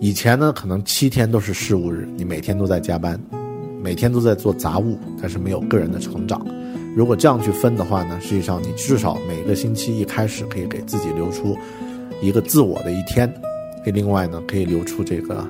[0.00, 3.18] 以前呢可能七天都是事务日，你每天都在加班，
[3.86, 6.44] 每天都在做杂物，但是没有个人的成长。
[6.96, 11.56] 如果这样去分的话呢，实际上你至少每个星期一开始可以给自己留出
[12.20, 13.32] 一个自我的一天，
[13.84, 15.46] 另外呢可以留出这个。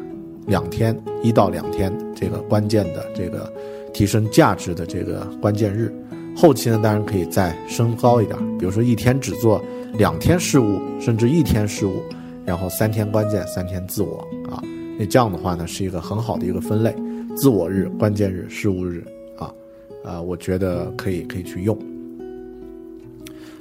[0.46, 3.50] 两天，一到两天，这个关键的这个
[3.94, 5.90] 提升价值的这个关键日，
[6.36, 9.64] 后期呢当然可以再升高一点，比如说一天只做
[9.94, 12.02] 两天事务，甚至一天事务，
[12.44, 14.18] 然后三天关键，三天自我
[14.50, 14.62] 啊，
[14.98, 16.94] 那这样的话呢是一个很好的一个分类，
[17.36, 19.04] 自我日、关键日、事务日
[19.38, 19.52] 啊，
[20.02, 21.78] 啊，我觉得可以可以去用。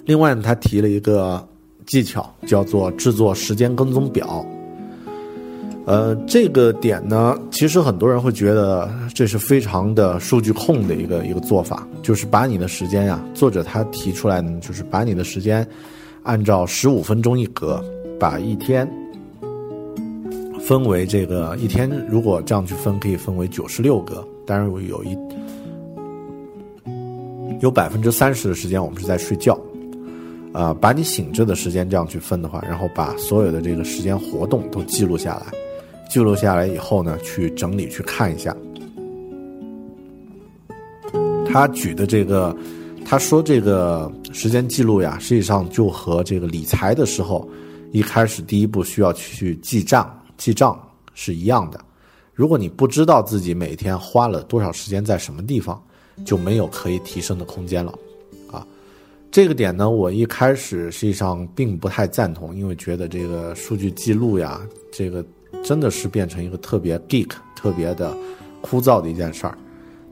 [0.05, 1.45] 另外呢，他提了一个
[1.85, 4.45] 技巧，叫做制作时间跟踪表。
[5.85, 15.67] 呃，这个点呢，其实很多人会觉得这是非常的数据控的一个一个做法，就是把你的时间呀，作者他提出来呢，就是把你的时间
[16.23, 17.83] 按照十五分钟一格，
[18.19, 18.89] 把一天
[20.65, 24.27] 分为这个一天，如果这样去分，可以分为九十六个。
[24.47, 25.15] 当然，有一
[27.61, 29.55] 有百分之三十的时间我们是在睡觉，
[30.53, 35.45] 啊，把你醒着的时间这样去分的话，然后把所有的这个时间活动都记录下来。
[36.09, 38.55] 记录下来以后呢，去整理去看一下。
[41.45, 42.55] 他举的这个，
[43.05, 47.47] 他说这个时间记录呀，实际上就和这个理财的时候，
[47.91, 50.79] 一开始第一步需要去记账记账
[51.13, 51.79] 是一样的。
[52.33, 55.81] 如果你不知道自己每天花了多少时间在什么地方，
[56.25, 57.93] 就没有可以提升的空间了。
[58.51, 58.65] 啊，
[59.31, 64.61] 这个点呢，我一开始实际上并不太赞同，因为觉得这个数据记录呀，
[64.91, 65.25] 这个。
[65.63, 68.15] 真的是变成一个特别 geek、特别的
[68.61, 69.57] 枯燥的一件事儿，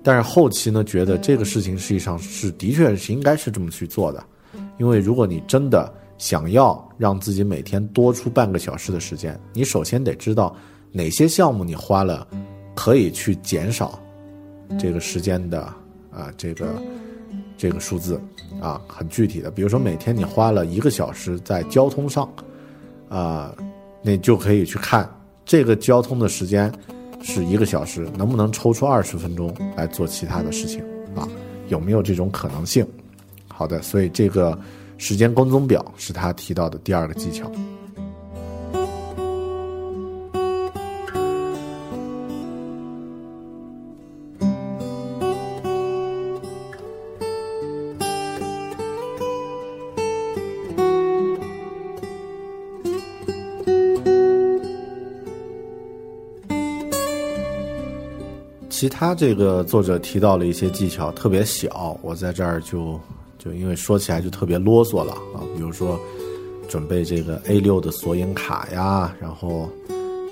[0.02, 4.24] 但是后期呢，觉得这个事情实际上是的确是应该是这么去做的，
[4.80, 10.56] 因为如果你真的想要让自己每天多出半个小时的时间，你首先得知道
[10.92, 12.28] 哪些项目你花了
[12.76, 14.00] 可以去减少
[14.80, 15.62] 这个时间的
[16.12, 16.82] 啊这个
[17.58, 18.20] 这个数字
[18.62, 22.28] 啊很具体的，比如说每天你花了一个小时在交通上
[23.10, 23.54] 啊，
[24.02, 25.10] 那就可以去看。
[25.46, 26.72] 这个交通的时间
[27.22, 30.82] 是一个小时，能不能抽出二十分钟来做其他的事情
[31.16, 31.28] 啊？
[31.68, 32.86] 有没有这种可能性？
[33.48, 34.58] 好的，所以这个
[35.06, 37.52] 时间跟踪表是他提到的第二个技巧。
[58.70, 62.98] 其他这个作者提到了一些技巧，特别小，我在这儿就
[63.44, 65.42] 就因为说起来就特别啰嗦了啊。
[65.56, 66.00] 比如说，
[66.70, 69.70] 准备这个 A 六的索引卡呀，然后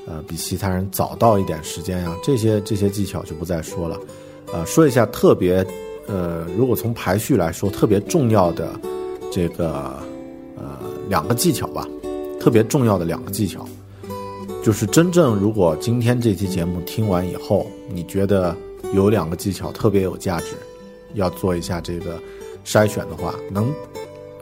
[0.07, 3.99] 呃比其他人早到一点时间呀，这些这些技巧就不再说了。
[4.53, 5.65] 呃，说一下特别
[6.07, 8.79] 呃，如果从排序来说特别重要的
[9.31, 9.99] 这个
[10.57, 11.87] 呃两个技巧吧，
[12.39, 13.67] 特别重要的两个技巧。
[14.63, 18.55] 就是真正，如果今天这期节目听完以后，你觉得
[18.93, 20.55] 有两个技巧特别有价值，
[21.15, 22.19] 要做一下这个
[22.65, 23.73] 筛选的话，能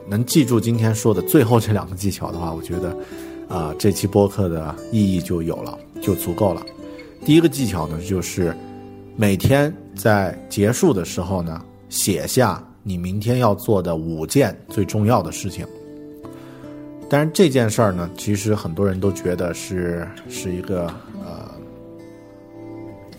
[0.06, 2.96] 能记住今天说的最后这两个技巧的话，我觉得
[3.48, 6.62] 啊，这期播客的意义就有了，就足够了。
[7.24, 8.56] 第一个技巧呢，就是
[9.16, 15.66] 每天在结束的时候呢，写下你明天要做的五件最重要的事情。
[17.08, 20.92] 但是这件事儿呢，其实很多人都觉得是是一个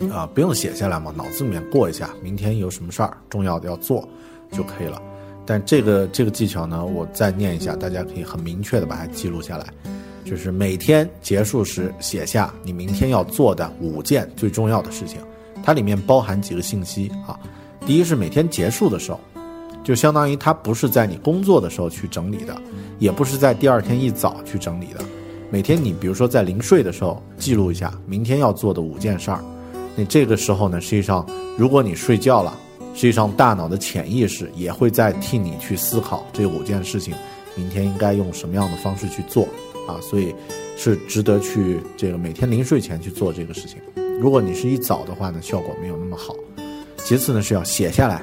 [0.00, 4.08] 呃啊，不用写下来嘛，脑子里面过一下，明天有什么事儿重要的要做
[4.52, 5.02] 就可以了。
[5.44, 9.66] 但这个这个技巧呢，我再念一下，大家可以很明确的把它记录下来，
[10.24, 15.18] 就是每天结束时写下你明天要做的五件最重要的事情，
[15.64, 17.36] 它里面包含几个信息啊。
[17.84, 19.18] 第一是每天结束的时候。
[19.84, 22.56] 就相当于它不是在你工作的时候去整理的，
[23.00, 25.04] 也不是在第二天一早去整理的。
[25.50, 29.42] 每天你比如说在临睡的时候记录一下明天要做的五件事儿，
[29.96, 31.26] 那这个时候呢，实际上
[31.58, 32.56] 如果你睡觉了，
[32.94, 37.14] 实际上大脑的潜意识也会在替你去思考这五件事情，
[37.54, 39.44] 明天应该用什么样的方式去做
[39.88, 40.34] 啊，所以
[40.76, 43.78] 是值得去这个每天临睡前去做这个事情。
[44.20, 46.34] 如果你是一早的话呢，效果没有那么好。
[47.04, 48.22] 其次呢是要写下来。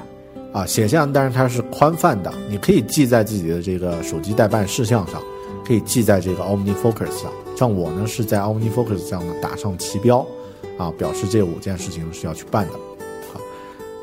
[0.52, 5.22] 啊，写下，但是它是宽泛的，你可以记在自己的这个手机待办事项上，
[5.64, 7.30] 可以记在这个 OmniFocus 上。
[7.56, 10.26] 像我呢是在 OmniFocus 上呢打上旗标，
[10.76, 12.72] 啊，表示这五件事情是要去办的。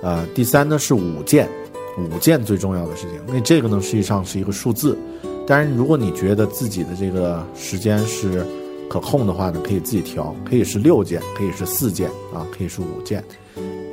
[0.02, 1.50] 呃，第三呢是五件，
[1.98, 3.20] 五件最重要的事情。
[3.28, 4.98] 那这个呢实际上是一个数字，
[5.45, 8.45] 当然如果你觉得自己的这个时间是
[8.89, 13.24] 可控的话呢，可以自己调，可以是六件，可以是四件，啊，可以是五件。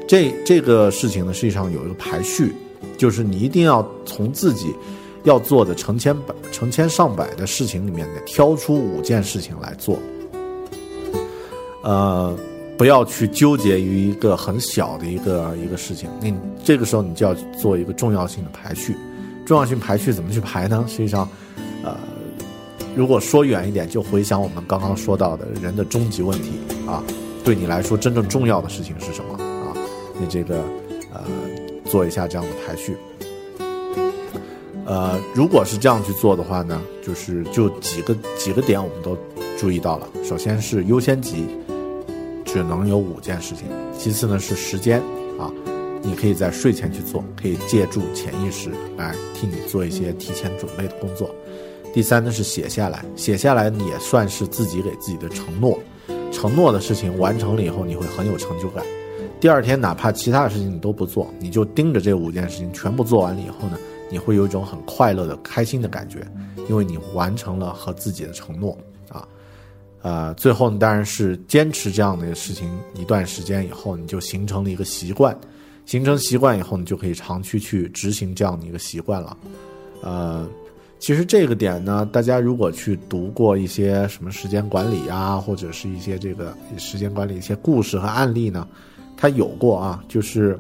[0.06, 2.52] 这这个事情呢实际上有一个排序，
[2.98, 4.74] 就是你一定要从自己。
[5.24, 9.98] 要做的成千百、成千上百的事情里面呢，挑出五件事情来做。
[11.82, 12.36] 呃，
[12.76, 16.08] 不要去纠结于一个很小的一个一个事情。
[16.20, 16.32] 那
[16.64, 18.96] 这个时候你就要做一个重要性的排序。
[19.46, 20.84] 重要性排序怎么去排呢？
[20.88, 21.28] 实际上，
[21.84, 21.96] 呃，
[22.96, 26.52] 如果说远一点，就回想我们刚刚说到的人的终极问题
[26.86, 27.04] 啊，
[27.44, 29.76] 对你来说真正重要的事情是什么啊？
[30.18, 30.64] 你这个
[31.12, 31.20] 呃，
[31.84, 32.96] 做一下这样的排序。
[34.86, 39.16] 呃，如果是这样去做的话呢，就是就几个几个点我们都
[39.58, 40.08] 注意到了。
[40.24, 41.46] 首先是优先级，
[42.54, 43.66] 只能有五件事情。
[43.98, 45.00] 其次呢是时间
[45.40, 45.50] 啊，
[46.04, 51.28] 你可以在睡前去做，可以借助潜意识来替你做一些提前准备的工作。
[51.92, 55.76] 第三呢是写下来，写下来你也算是自己给自己的承诺，
[56.30, 58.84] 承诺的事情完成了以后，你会很有成就感。
[59.40, 63.76] 第二天哪怕其他的事情你都不做，你就盯着这五件事情全部做完了以后呢？
[64.12, 66.24] 你会有一种很快乐的、开心的感觉，
[66.70, 68.78] 因为你完成了和自己的承诺。
[70.04, 75.36] 呃，最后呢，当然是坚持这样的事情一段时间以后，你就形成了一个习惯。
[75.86, 79.36] 形成习惯以后，你就可以长期去执行这样的一个习惯了。
[80.02, 80.46] 呃，
[80.98, 88.68] 其实这个点呢，大家如果去读过一些什么时间管理啊，或者是一些这个时间管理一些故事和案例呢，
[89.16, 90.56] 它有过啊，就是。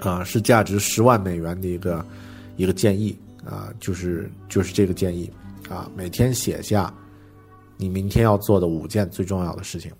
[0.00, 2.02] 啊，是价值十万美元的一个
[2.56, 3.14] 一个建议
[3.44, 5.30] 啊，就是就是这个建议
[5.68, 6.90] 啊，每天写下
[7.76, 9.90] 你明天要做的五件最重要的事情。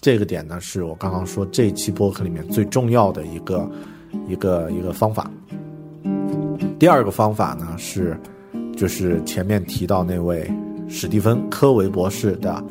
[0.00, 3.70] 这个点呢，是我刚刚说这期播客里面最重要的一个
[4.28, 5.30] 一个一个方法。
[6.78, 8.18] 第二个方法呢，是
[8.76, 10.50] 就是前面提到那位
[10.88, 12.62] 史蒂芬科维博士的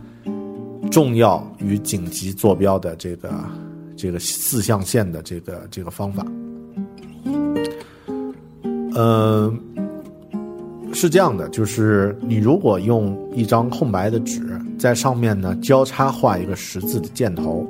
[0.92, 3.34] 重要与紧急坐标的这个。
[3.98, 6.28] 这个四象限的这个这个方法，
[8.94, 9.58] 嗯，
[10.96, 14.42] 是这样的，就是你如果用一张空白的纸，
[14.80, 17.68] 在上面呢交叉画一个十字的箭头，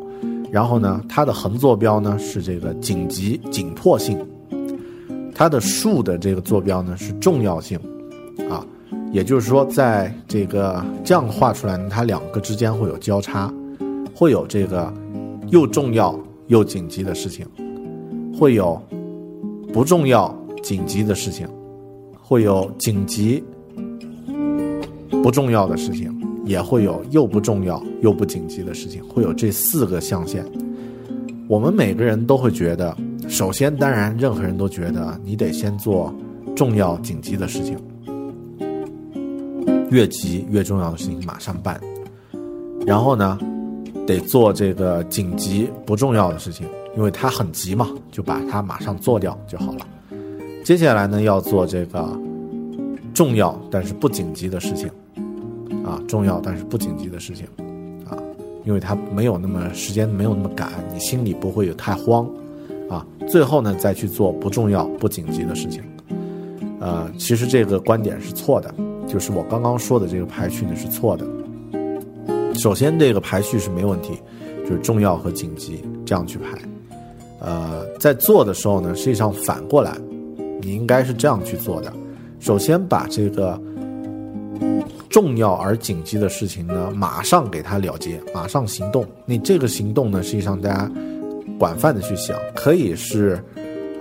[0.52, 4.18] 然后呢，它的横坐标呢是这个紧急紧迫性，
[5.34, 7.80] 它的竖的这个坐标呢是重要性，
[8.50, 8.64] 啊，
[9.12, 13.52] 也就是说，在这个这样画出来，它两个之间会有交叉，
[14.14, 14.94] 会有这个。
[15.52, 17.46] 又重要又紧急的事情，
[18.36, 18.82] 会有
[19.72, 21.48] 不重要紧急的事情，
[22.28, 23.44] 会有紧急
[25.22, 26.12] 不重要的事情，
[26.44, 30.44] 也会有又不重要又不紧急的事情，会有这四个象限。
[31.48, 32.98] 我们每个人都会觉得，
[33.28, 36.12] 首先，当然，任何人都觉得你得先做
[36.56, 37.78] 重要紧急的事情，
[39.92, 41.80] 越急越重要的事情马上办，
[42.88, 43.38] 然后呢？
[44.08, 49.88] 得做这个紧急不重要的事情，因为它很急嘛，就把它马上做掉就好了。
[50.66, 52.20] 接下来呢，要做这个
[53.14, 54.90] 重要但是不紧急的事情，
[55.86, 57.46] 啊，重要但是不紧急的事情，
[58.10, 58.18] 啊，
[58.66, 62.28] 因为它没有那么时间没有那么赶，你心里不会有太慌，
[62.90, 65.84] 啊，最后呢再去做不重要不紧急的事情。
[66.80, 68.74] 呃，其实这个观点是错的，
[69.08, 71.28] 就是我刚刚说的这个排序呢是错的。
[72.56, 74.14] 首先，这个排序是没问题，
[74.64, 76.58] 就是重要和紧急这样去排。
[77.40, 79.96] 呃，在做的时候呢，实际上反过来，
[80.66, 81.94] 你应该是这样去做的：
[82.40, 83.62] 首先把这个
[85.10, 89.06] 重要而紧急的事情呢，马上给它了结，马上行动。
[89.28, 90.92] 你这个行动呢，实际上大家
[91.60, 93.40] 广泛的去想，可以是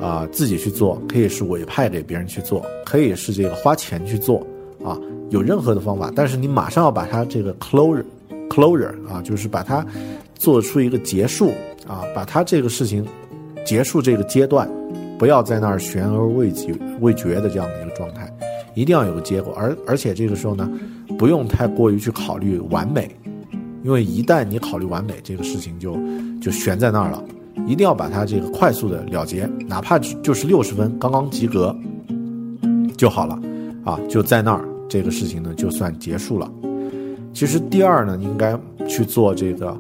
[0.01, 4.39] 啊自己去做，可以是委派给别人去做，可以是这个花钱去做
[4.83, 6.11] 啊，有任何的方法。
[6.17, 8.03] 但是你马上要把它这个 closure。
[8.51, 9.85] closure 啊，就是把它
[10.35, 11.51] 做出一个结束
[11.89, 13.05] 啊，把它这个事情
[13.65, 14.71] 结束这个阶段，
[15.19, 18.31] 不要在那儿悬而未决未决的这样的一个状态，
[18.75, 19.53] 一定要有个结果。
[19.57, 20.69] 而而且这个时候呢，
[21.19, 23.11] 不用太过于去考虑完美，
[23.83, 25.97] 因为一旦你考虑完美，这个事情就
[26.41, 27.23] 就悬在那儿了。
[27.67, 31.75] 一定要把它这个快速的了结，哪怕就是六十分刚刚及格
[32.97, 33.41] 就好了
[33.85, 36.51] 啊，就在那儿，这个事情呢就算结束了。
[37.33, 38.59] 其实第二呢，应该
[38.89, 39.77] 去做这个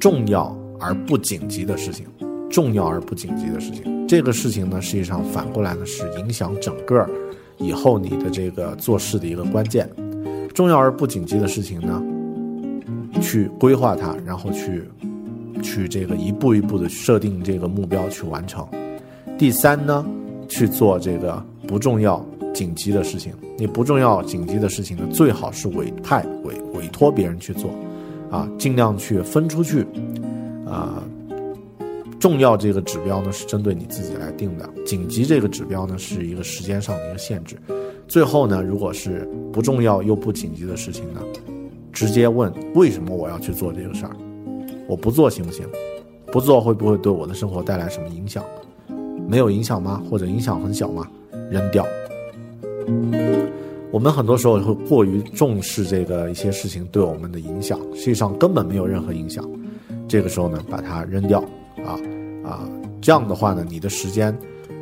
[0.00, 2.06] 重要而不紧急的事情，
[2.50, 3.91] 重要而不紧急的事情。
[4.12, 7.08] 这个事情呢，实际上反过来呢，是影响整个
[7.56, 9.88] 以后你的这个做事的一个关键。
[10.52, 12.02] 重要而不紧急的事情呢，
[13.22, 14.84] 去规划它，然后去
[15.62, 18.68] 去这个一步一步的设定这个目标去完成。
[19.38, 20.04] 第三呢，
[20.46, 22.22] 去做这个不重要
[22.52, 23.32] 紧急的事情。
[23.56, 27.70] 你不重要紧急的事情呢，最好是委派委委托别人去做，
[28.30, 29.86] 啊，尽量去分出去，
[30.66, 31.02] 啊。
[32.22, 37.56] 重要这个指标呢是针对你自己来定的，紧急这个指标呢是一个时间上的一个限制。
[38.06, 41.20] 最后呢，如果是不重要又不紧急的事情呢，
[41.90, 44.16] 直接问为什么我要去做这个事儿？
[44.86, 45.66] 我不做行不行？
[46.26, 48.44] 不做会不会对我的生活带来什么影响？
[49.26, 50.00] 没有影响吗？
[50.08, 51.04] 或者影响很小吗？
[51.50, 51.84] 扔掉。
[53.90, 59.44] 我们很多时候会过于重视这个一些事情对我们的影响，实际上根本没有任何影响。
[60.06, 61.44] 这个时候呢，把它扔掉。
[61.84, 61.98] 啊
[62.44, 62.68] 啊，
[63.00, 64.36] 这样的话呢，你的时间，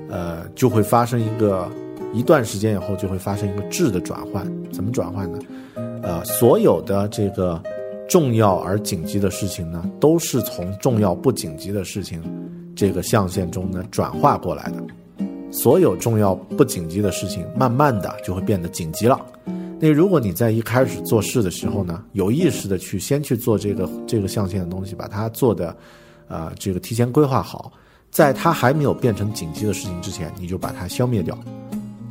[0.09, 1.69] 呃，就会发生一个
[2.13, 4.45] 一段时间以后就会发生一个质的转换。
[4.73, 5.39] 怎么转换呢？
[6.03, 7.63] 呃，所有的这个
[8.09, 12.23] 重要而紧急的事情呢，都是从重要不紧急的事情
[12.75, 14.83] 这个象限中呢转化过来的。
[15.53, 19.21] 所有重要不紧急的事情，慢慢的就会变得紧急了。
[19.79, 25.77] 那如果你在一开始做事的时候呢，有意识的去先去做这个这个象限的东西，把它做的。
[26.31, 27.73] 啊，这个提前规划好，
[28.11, 31.37] 在它还没有变成紧急的事情之前，你就把它消灭掉。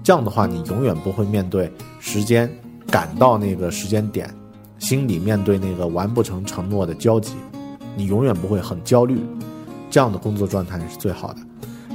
[0.04, 2.48] 这样的话，你永远不会面对时间
[2.88, 4.30] 赶到那个时间点，
[4.78, 7.34] 心里面对那个完不成承诺的焦急，
[7.96, 9.20] 你永远不会很焦虑。
[9.90, 11.40] 这样的工作状态是最好的。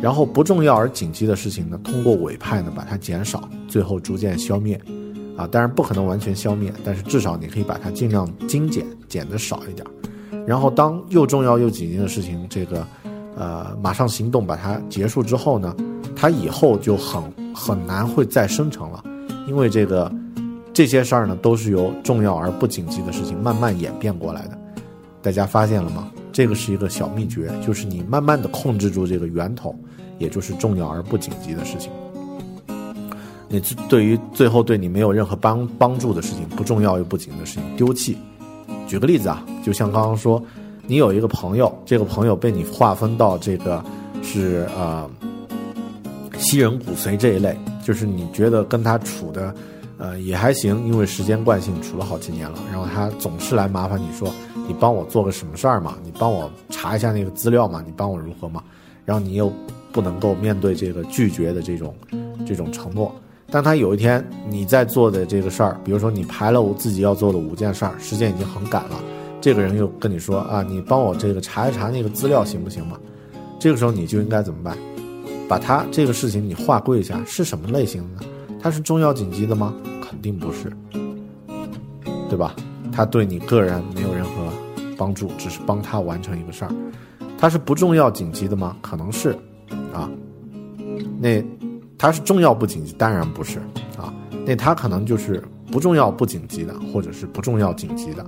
[0.03, 4.81] 然后不重要而紧急的事情呢，通过委派呢把它减少，最后逐渐消灭。
[5.37, 9.85] 啊，当然不可能完全消灭，但是至少你可以把它尽量精简，减的少一点。
[10.47, 12.87] 然后，当又重要又紧急的事情，这个，
[13.35, 15.75] 呃，马上行动把它结束之后呢，
[16.15, 17.23] 它以后就很
[17.55, 19.03] 很难会再生成了，
[19.49, 20.13] 因为这个
[20.73, 24.59] 这些事儿呢，都是由重要而不紧急的事情慢慢演变过来的。
[25.23, 26.11] 大家发现了吗？
[26.31, 29.75] 这个是一个小秘诀，就是你慢慢的控制住这个源头，
[30.19, 31.91] 也就是重要而不紧急的事情。
[33.49, 38.19] 你对于最后对你没有任何帮帮助的事情，不重要又不紧的事情，丢弃。
[38.87, 40.43] 举个例子啊，就像刚刚说，
[40.87, 43.83] 你有一个朋友，这个朋友被你划分到这个
[44.23, 45.09] 是呃
[46.39, 49.55] 吸人骨髓这一类，就是你觉得跟他处的
[49.99, 54.29] 呃也还行，因为时间惯性处了好几年了，然后他总是来麻烦你说，
[54.69, 58.63] 你帮我做个什么事儿嘛，你帮我查一下那个资料嘛，你帮我如何嘛，
[59.05, 59.53] 然后你又
[59.93, 61.95] 不能够面对这个拒绝的这种
[62.47, 63.15] 这种承诺。
[63.55, 69.01] 当他有一天你在做的这个事儿，比如说你排了我自己要做的五件事儿，时间已经很赶了，
[69.41, 72.99] 这个人又跟你说啊，你帮我这个查一查那个资料行不行嘛？
[73.61, 74.77] 这个时候你就应该怎么办？
[75.49, 78.25] 把他这个事情你划归一下，是什么类型的？
[78.25, 78.33] 呢？
[78.61, 79.73] 他是重要紧急的吗？
[80.03, 80.73] 肯定不是，
[82.29, 82.57] 对吧？
[82.91, 84.53] 他对你个人没有任何
[84.97, 86.73] 帮助，只是帮他完成一个事儿。
[87.39, 88.77] 他是不重要紧急的吗？
[88.83, 89.31] 可能是，
[89.93, 90.11] 啊，
[91.21, 91.41] 那。
[91.99, 92.93] 它是重要不紧急？
[92.99, 93.59] 当然不是
[93.97, 94.13] 啊，
[94.47, 98.25] 那它可能就是不重要不紧急的，或者是不重要紧急的。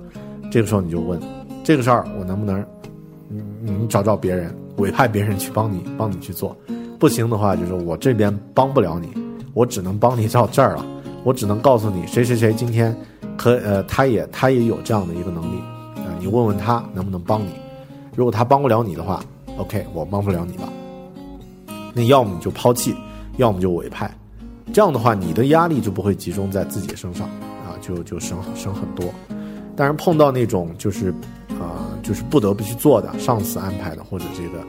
[0.49, 1.19] 这个时候你就问，
[1.63, 2.65] 这个事儿我能不能，
[3.29, 6.55] 你你找找别人，委派别人去帮你帮你去做。
[6.97, 9.09] 不行的话，就是我这边帮不了你，
[9.53, 10.85] 我只能帮你到这儿了。
[11.23, 12.95] 我只能告诉你，谁谁谁今天
[13.35, 15.59] 可呃，他也他也有这样的一个能力
[15.97, 17.49] 啊，你问问他能不能帮你。
[18.15, 19.21] 如果他帮不了你的话
[19.57, 20.69] ，OK，我帮不了你了。
[21.93, 22.95] 那要么你就抛弃。
[23.37, 24.11] 要么就委派，
[24.73, 27.27] 这样的话，你的压力就不会集中在自己身上，
[27.65, 29.05] 啊，就就省省很多。
[29.75, 31.11] 当然，碰到那种就是，
[31.59, 34.65] 啊，就是不得不去做的，上司安排的，或者这个，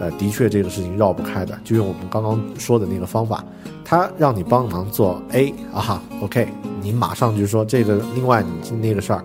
[0.00, 3.44] 呃，的确这个事情绕不开的，就用我们刚刚说的那个方法，
[3.84, 6.48] 他让你帮忙做 A 啊，OK，
[6.80, 9.22] 你马上就说这个，另外你那个事儿，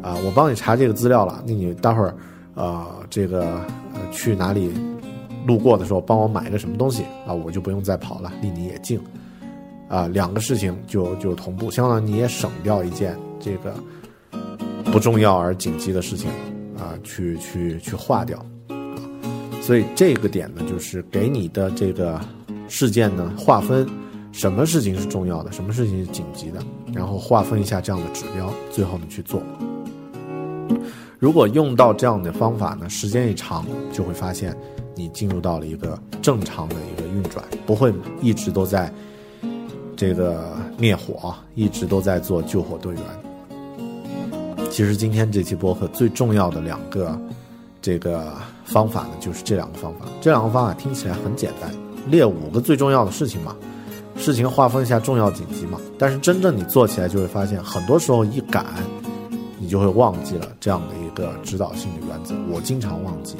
[0.00, 2.14] 啊，我帮你查这个资料了，那你待会儿，
[2.54, 3.60] 呃，这个
[4.12, 4.72] 去哪里？
[5.46, 9.00] 路过的时候帮我买个什么东西啊，我就不用再跑了，离你也近，
[9.88, 13.74] 啊，两个事情就就同步，相当于你也省掉一件这个
[14.92, 16.28] 不重要而紧急的事情
[16.76, 18.44] 啊，去去去划掉，
[19.62, 22.20] 所以这个点呢，就是给你的这个
[22.68, 23.86] 事件呢划分，
[24.32, 26.60] 什么事情是重要的，什么事情是紧急的，
[26.92, 29.42] 然后划分一下这样的指标，最后呢去做。
[31.18, 34.56] 如果用到这样的方法呢，时间一长，就会发现。
[34.98, 38.92] 你进入到了一个正常的一个运转，不会一直都在
[39.96, 43.02] 这个灭火，一直都在做救火队员。
[44.70, 47.16] 其实今天这期播客最重要的两个
[47.80, 48.32] 这个
[48.64, 50.06] 方法呢，就是这两个方法。
[50.20, 51.72] 这两个方法听起来很简单，
[52.08, 53.54] 列五个最重要的事情嘛，
[54.16, 55.80] 事情划分一下重要紧急嘛。
[55.96, 58.66] 但是真正你做起来就会发现，很多时候一赶，
[59.60, 62.34] 你就会忘记了这样的一个指导性的原则。
[62.52, 63.36] 我经常忘记，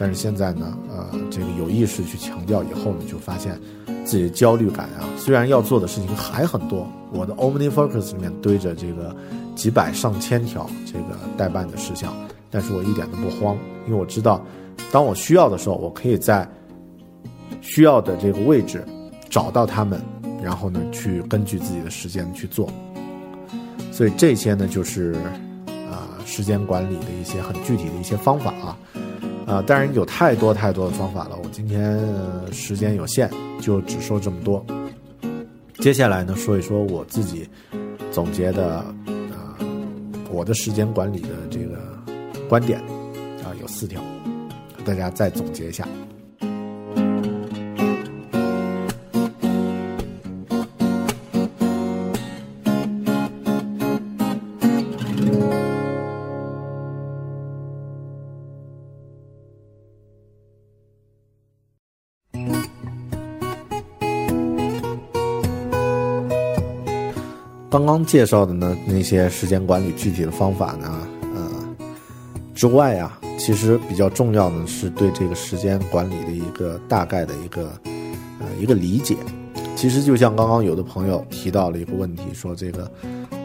[0.00, 3.60] 但是现在呢，呃，这个有意识去强调以后，呢就发现
[4.04, 9.14] 自己的焦虑感啊，虽然要做的事情还很多，我的 OmniFocus 里面堆着这个
[9.56, 12.14] 几百上千条这个待办的事项，
[12.48, 13.58] 但是我一点都不慌，
[13.88, 14.40] 因为我知道，
[14.92, 16.48] 当我需要的时候，我可以在
[17.60, 18.86] 需要的这个位置
[19.28, 20.00] 找到他们，
[20.40, 22.70] 然后呢，去根据自己的时间去做。
[23.90, 25.16] 所以这些呢，就是
[25.90, 28.78] 啊、时间管理的一些很具体的一些方法啊。
[29.48, 31.98] 啊，当然有太多太多的方法了，我今天、
[32.52, 33.30] 时间有限，
[33.62, 34.62] 就只说这么多。
[35.78, 37.48] 接下来呢，说一说我自己
[38.12, 39.56] 总结的啊、
[40.30, 41.78] 我的时间管理的这个
[42.46, 42.78] 观点
[43.42, 44.02] 啊、有四条，
[44.84, 45.88] 大家再总结一下。
[67.78, 71.48] 刚刚介绍的呢那些时间管理具体的方法呢，呃
[72.52, 77.70] 之外啊，其实比较重要的是对这个时间管理的一个大概的一个
[78.40, 79.14] 呃一个理解。
[79.76, 82.90] 其实就像刚刚有的朋友提到了一个问题，说这个、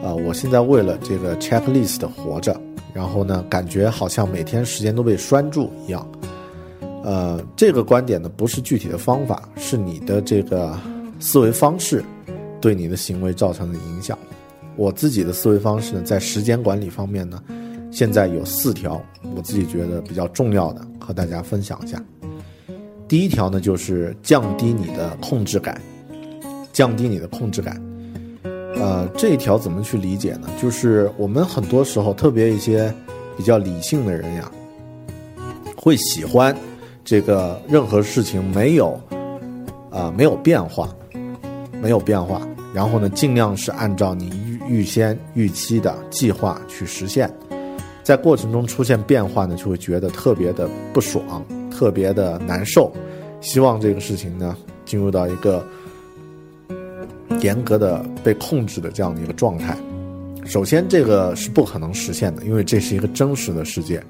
[0.02, 2.60] 呃我现在为了这个 checklist 活着，
[2.92, 6.04] 然后呢，感觉好像每天时间都被拴住一样。
[7.04, 10.76] 呃，这个观点呢不是具体的方法，是你的这个
[11.20, 12.04] 思维方式
[12.64, 14.18] 对你的行为造成的影响。
[14.74, 17.42] 我自己的思维方式呢，在时间管理方面呢，
[17.92, 18.98] 现在有四条，
[19.36, 22.02] 我自己觉得比较重要的，和大家分享一下。
[23.06, 25.78] 第一条呢，就是降低你的控制感，
[26.72, 27.78] 降低你的控制感。
[28.76, 30.48] 呃，这一条怎么去理解呢？
[30.60, 32.90] 就是我们很多时候，特别一些
[33.36, 34.50] 比较理性的人呀，
[35.76, 36.56] 会喜欢
[37.04, 38.98] 这个任何事情没有
[39.90, 40.88] 啊、没有变化，
[41.80, 42.42] 没有变化，
[42.74, 44.28] 然后呢，尽量是按照你
[44.68, 47.32] 预预先预期的计划去实现，
[48.02, 52.92] 在过程中出现变化呢，就会觉得特别的不爽，特别的难受，
[53.40, 55.64] 希望这个事情呢进入到一个
[57.40, 59.76] 严格的被控制的这样的一个状态。
[60.44, 64.02] 首先，这个是不可能实现的，因为这是一个真实的世界。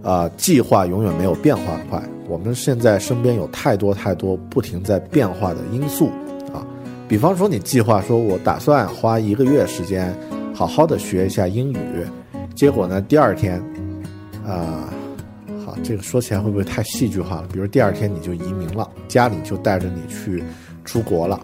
[0.00, 2.00] 啊、计划永远没有变化快。
[2.28, 6.10] 我们现在身边有太多太多不停在变化的因素，
[7.08, 10.14] 比方说你计划说我打算花一个月时间
[10.54, 11.78] 好好的学一下英语，
[12.54, 13.58] 结果呢第二天，
[14.46, 14.92] 啊、
[15.64, 17.48] 好，这个说起来会不会太戏剧化了？
[17.50, 20.44] 比如第二天你就移民了，家里就带着你去
[20.84, 21.36] 出国了，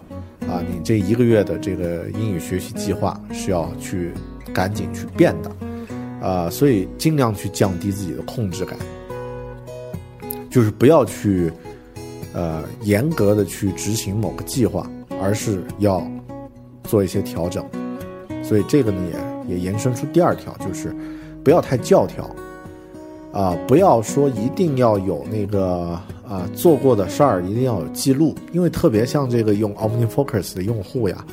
[0.47, 4.11] 啊，你这一个月的这个英语学习计划是要去
[4.53, 5.51] 赶紧去变的。
[6.21, 8.75] 啊、所以尽量去降低自己的控制感，
[10.49, 11.51] 就是不要去
[12.33, 14.89] 呃严格的去执行某个计划，
[15.21, 16.05] 而是要
[16.83, 17.65] 做一些调整。
[18.43, 18.97] 所以这个呢
[19.47, 20.95] 也也延伸出第二条，就是
[21.43, 22.29] 不要太教条
[23.31, 31.25] 啊、不要说一定要有那个啊、做过的事儿一定要有记录，因为特别像这个用 OmniFocus 的用户呀。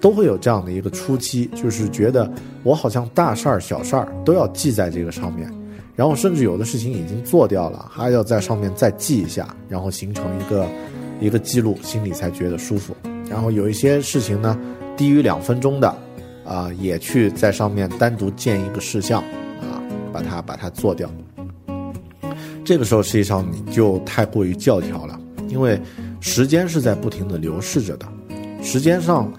[0.00, 2.28] 都会有这样的一个初期，就是觉得
[2.64, 5.48] 我好像大事儿、小事儿都要记在这个上面，
[5.94, 10.66] 然后甚至有的事情已经做掉了，还要在上面再记一下，然后形成一个
[11.20, 12.92] 一个记录，心里才觉得舒服。
[13.32, 14.58] 然后有一些事情呢，
[14.94, 15.88] 低于两分钟的，
[16.44, 19.22] 啊、也去在上面单独建一个事项，
[19.62, 19.80] 啊，
[20.12, 21.10] 把它把它做掉。
[22.62, 25.18] 这个时候实际上你就太过于教条了，
[25.48, 25.80] 因为
[26.20, 28.06] 时间是在不停的流逝着的，
[28.62, 29.32] 时间上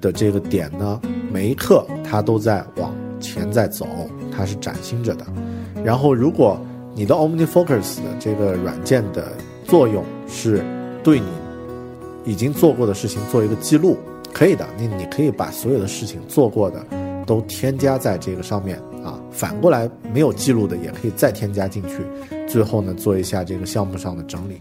[0.00, 1.00] 的这个点呢，
[1.30, 3.86] 每一刻它都在往前在走，
[4.36, 5.24] 它是崭新着的。
[5.84, 6.60] 然后，如果
[6.96, 9.32] 你的 OmniFocus 的这个软件的
[9.64, 10.64] 作用是
[11.04, 11.26] 对你
[12.26, 13.96] 已经做过的事情做一个记录，
[14.32, 16.84] 可以的，你你可以把所有的事情做过的
[17.24, 19.18] 都添加在这个上面啊。
[19.30, 21.98] 反过来，没有记录的也可以再添加进去，
[22.48, 24.60] 最后呢做一下这个项目上的整理。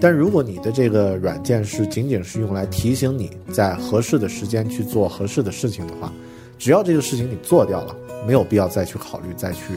[0.00, 6.12] 但如果你的这个软件是仅仅是用来提醒你在合适的时间去做合适的事情的话，
[6.58, 7.94] 只要这个事情你做掉了，
[8.26, 9.74] 没有必要再去考虑再去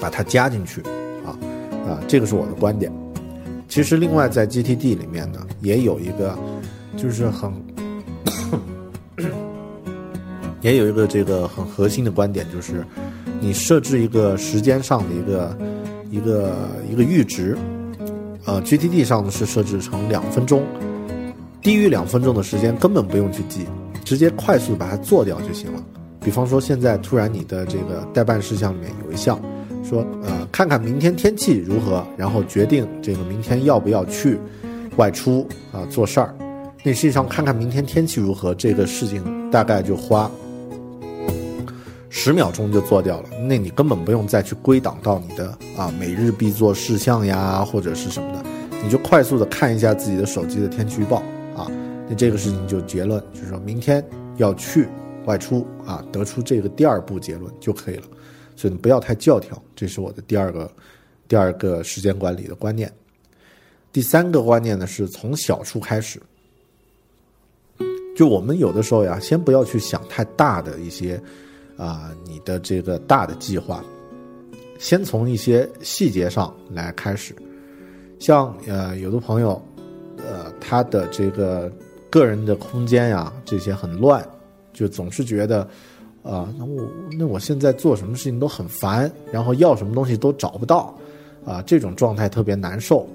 [0.00, 0.80] 把它加进去
[1.24, 1.36] 啊
[1.86, 2.90] 啊，这个是我的观点。
[3.74, 6.38] 其实另外在 GTD 里面呢，也有一个
[6.96, 7.52] 就是很
[10.62, 12.86] 也有一个这个很核心的观点，就是
[13.40, 15.58] 你设置一个时间上的一个
[16.08, 16.54] 一个
[16.88, 17.58] 一个阈值。
[18.44, 20.62] 呃，GTD 上呢是设置成两分钟，
[21.60, 23.66] 低于两分钟的时间根本不用去记，
[24.04, 25.82] 直接快速把它做掉就行了。
[26.20, 29.36] 比方说，现在突然你的这个代办事项里面有一项，
[29.88, 34.38] 说呃看看明天天气如何，然后决定这个明天要不要去
[34.96, 36.34] 外出啊做事儿。
[36.82, 40.30] 那实际上看看明天天气如何这个事情大概就花
[42.10, 45.46] 十秒钟就做掉了，那你根本不用再去归档到你的
[45.76, 48.44] 啊每日必做事项呀或者是什么的，
[48.82, 51.16] 你就快速的看一下自己的手机的天气预报
[51.56, 51.66] 啊，
[52.08, 54.04] 那这个事情就结论就是说明天
[54.36, 54.86] 要去
[55.24, 58.04] 外出啊，得出这个第二步结论就可以了。
[58.56, 60.70] 所以你不要太教条，这是我的第二个
[61.26, 62.92] 第二个时间管理的观念。
[63.92, 66.20] 第三个观念呢是从小处开始。
[68.16, 71.20] 就我们有的时候呀，先不要去想太大的一些，
[71.76, 73.84] 啊，你的这个大的计划，
[74.78, 77.34] 先从一些细节上来开始。
[78.20, 79.60] 像呃，有的朋友，
[80.18, 81.70] 呃，他的这个
[82.08, 84.24] 个人的空间呀，这些很乱，
[84.72, 85.68] 就总是觉得，
[86.24, 86.82] 啊，那我
[87.18, 90.98] 那我现在做什么事情都很烦，然后要什么东西都找不到，
[91.44, 93.06] 啊，这种状态特别难受，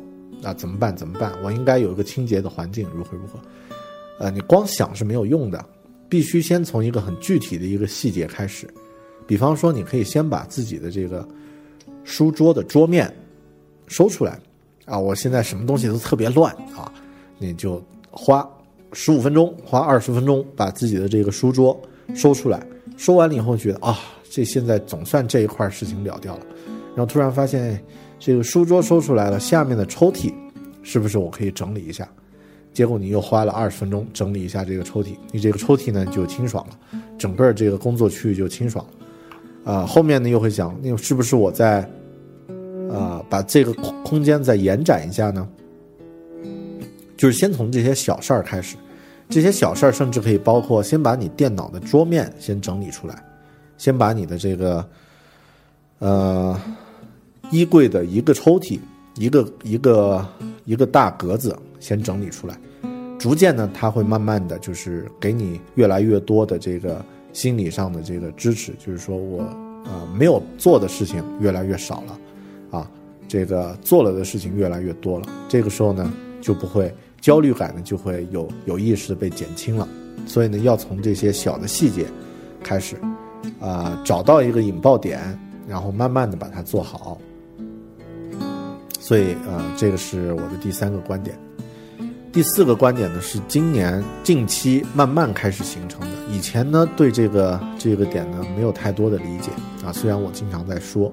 [0.43, 0.95] 啊怎么办？
[0.95, 1.33] 怎么办？
[1.43, 3.39] 我应该有一个清洁的环境，如何如何？
[4.19, 5.65] 呃，你光想是没有用的，
[6.07, 8.71] 必须先从一个很具体的一个细节开始。
[9.25, 11.27] 比方说，你可以先把自己的这个
[12.03, 13.11] 书桌的桌面
[13.87, 14.39] 收出来
[14.85, 14.99] 啊。
[14.99, 16.93] 我现在什么东西都特别乱啊，
[17.39, 18.47] 你就花
[18.93, 21.75] 十五分钟，花二十分钟把自己的这个书桌
[22.13, 22.63] 收出来。
[22.99, 23.97] 说完了以后，觉得啊，
[24.29, 26.45] 这现在总算这一块事情了掉了。
[26.93, 27.81] 然后突然发现，
[28.19, 30.33] 这个书桌收出来了，下面的抽屉
[30.83, 32.05] 是不是我可以整理一下？
[32.73, 39.71] 结果你又花了二十分钟整理一下这个抽屉，你这个抽屉呢就清爽了，整个这个工作区域就清爽了。
[39.73, 41.89] 啊，后面呢又会想，那是不是我在，
[42.91, 45.47] 啊，把这个空空间再延展一下呢？
[47.15, 48.75] 就是先从这些小事儿开始，
[49.29, 53.23] 这些小事儿甚至可以包括先把你电脑的桌面先整理出来，
[53.77, 54.85] 先把你的这个，
[55.99, 56.59] 呃，
[57.51, 58.79] 衣柜的一个抽屉，
[59.15, 60.27] 一个一个
[60.65, 61.57] 一个大格子。
[61.81, 62.59] 先整理出来，
[63.17, 67.01] 逐渐呢，他会慢慢的就是给你越来越多的这个
[67.31, 69.43] 心理上的这个支持，就是说我
[69.85, 72.19] 啊没有做的事情越来越少了，
[72.79, 72.91] 啊，
[73.29, 76.11] 这个做了的事情越来越多了，这个时候呢
[76.41, 79.87] 就不会焦虑感呢就会有有意识的被减轻了，
[80.25, 82.05] 所以呢要从这些小的细节
[82.63, 82.95] 开始，
[83.59, 85.37] 啊找到一个引爆点，
[85.67, 87.19] 然后慢慢的把它做好，
[88.99, 91.37] 所以呃这个是我的第三个观点。
[92.31, 96.07] 第四个观点呢，是今年近期慢慢开始形成的。
[96.31, 99.49] 以前呢，对这个这个点呢，没有太多的理解
[99.83, 99.91] 啊。
[99.91, 101.11] 虽然我经常在说，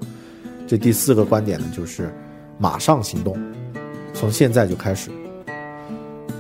[0.67, 2.13] 这第四个观点呢，就是
[2.59, 3.35] 马上行动，
[4.13, 5.11] 从现在就开始。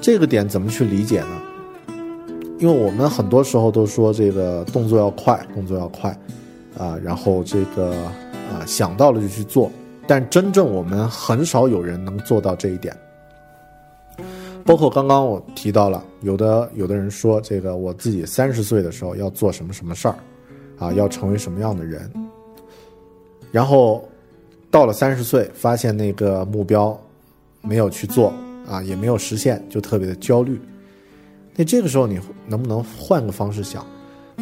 [0.06, 1.42] 这个点怎么去理解呢？
[2.60, 6.16] 因为我们很多时候都说这个动作要快，动作要快
[6.78, 7.92] 啊，然后这个
[8.48, 9.68] 啊想到了就去做，
[10.06, 12.96] 但真正我们很少有人能做到这一点。
[14.64, 20.14] 包括刚刚我提到了，有的有的人说这个我自己三十岁的时候要做什么什么事儿，
[20.78, 22.08] 啊，要成为什么样的人，
[23.50, 24.08] 然后
[24.70, 26.96] 到了三十岁，发现那个目标
[27.60, 28.32] 没有去做
[28.68, 30.60] 啊，也没有实现，就特别的焦虑。
[31.54, 33.84] 那这个时候你能不能换个方式想？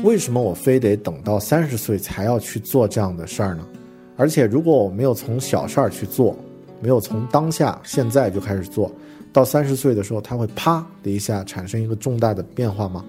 [0.02, 3.64] 为什么我非得等到三十岁才要去做这样的事儿呢？
[4.16, 6.36] 而且如果我没有从小事儿去做，
[6.80, 8.90] 没有从当下现在就开始做。
[9.32, 13.04] 到三十岁的时候，他会啪的一下产生一个重大的变化吗？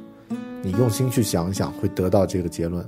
[0.64, 2.84] 你用心去想一想，会得到这个结论，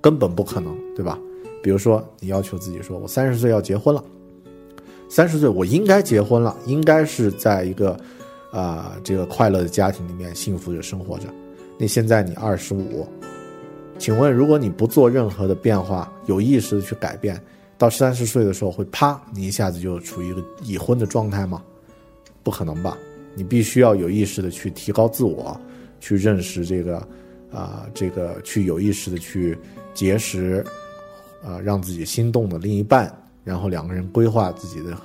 [0.00, 1.18] 根本不可能，对吧？
[1.62, 4.04] 比如说，你要求自己说，我三十岁要结婚了，
[5.12, 7.94] 三十岁我应该结婚了，应该是在一个
[8.50, 11.26] 啊这个快乐的家庭里面幸福的生活着。
[11.78, 13.06] 那现在你二十五，
[13.98, 17.38] 请问，如果你不做任何的变化，有意识的去改变，
[17.76, 21.62] 到三十岁的时候会啪，你一下子就处于一个已婚的状态吗？
[22.42, 22.96] 不可能吧？
[23.34, 25.60] 你必须要有意识的去提高自我，
[26.00, 26.96] 去认识这个，
[27.52, 29.58] 啊，这个去有意识的去
[29.92, 30.64] 结识，
[31.44, 34.96] 啊，让自己心动的另一半，然后两个人规划自己的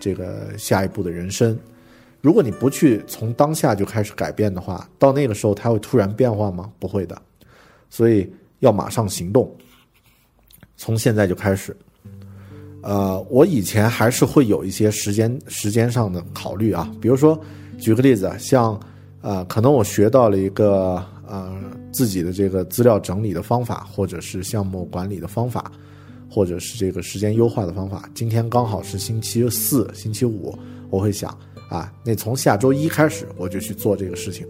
[0.00, 1.58] 这个下一步的人生。
[2.20, 6.70] 如果你不去从当下就开始改变的话，到那个时候他会突然变化吗？
[6.78, 7.20] 不会的。
[7.88, 9.48] 所以要马上行动，
[10.76, 11.76] 从现在就开始。
[12.82, 17.38] 呃，我以前还是会有一些时间时间上的考虑啊，比如说，
[17.78, 18.78] 举个例子，像，
[19.22, 21.52] 呃，可能我学到了一个呃
[21.92, 25.70] 自己的这个资料整理的方法，或者是项目管理的方法，
[26.28, 28.08] 或者是这个时间优化的方法。
[28.14, 30.56] 今天刚好是星期四、星期五，
[30.90, 31.30] 我会想
[31.70, 34.46] 啊，那从下周一开始我就去做这个事情，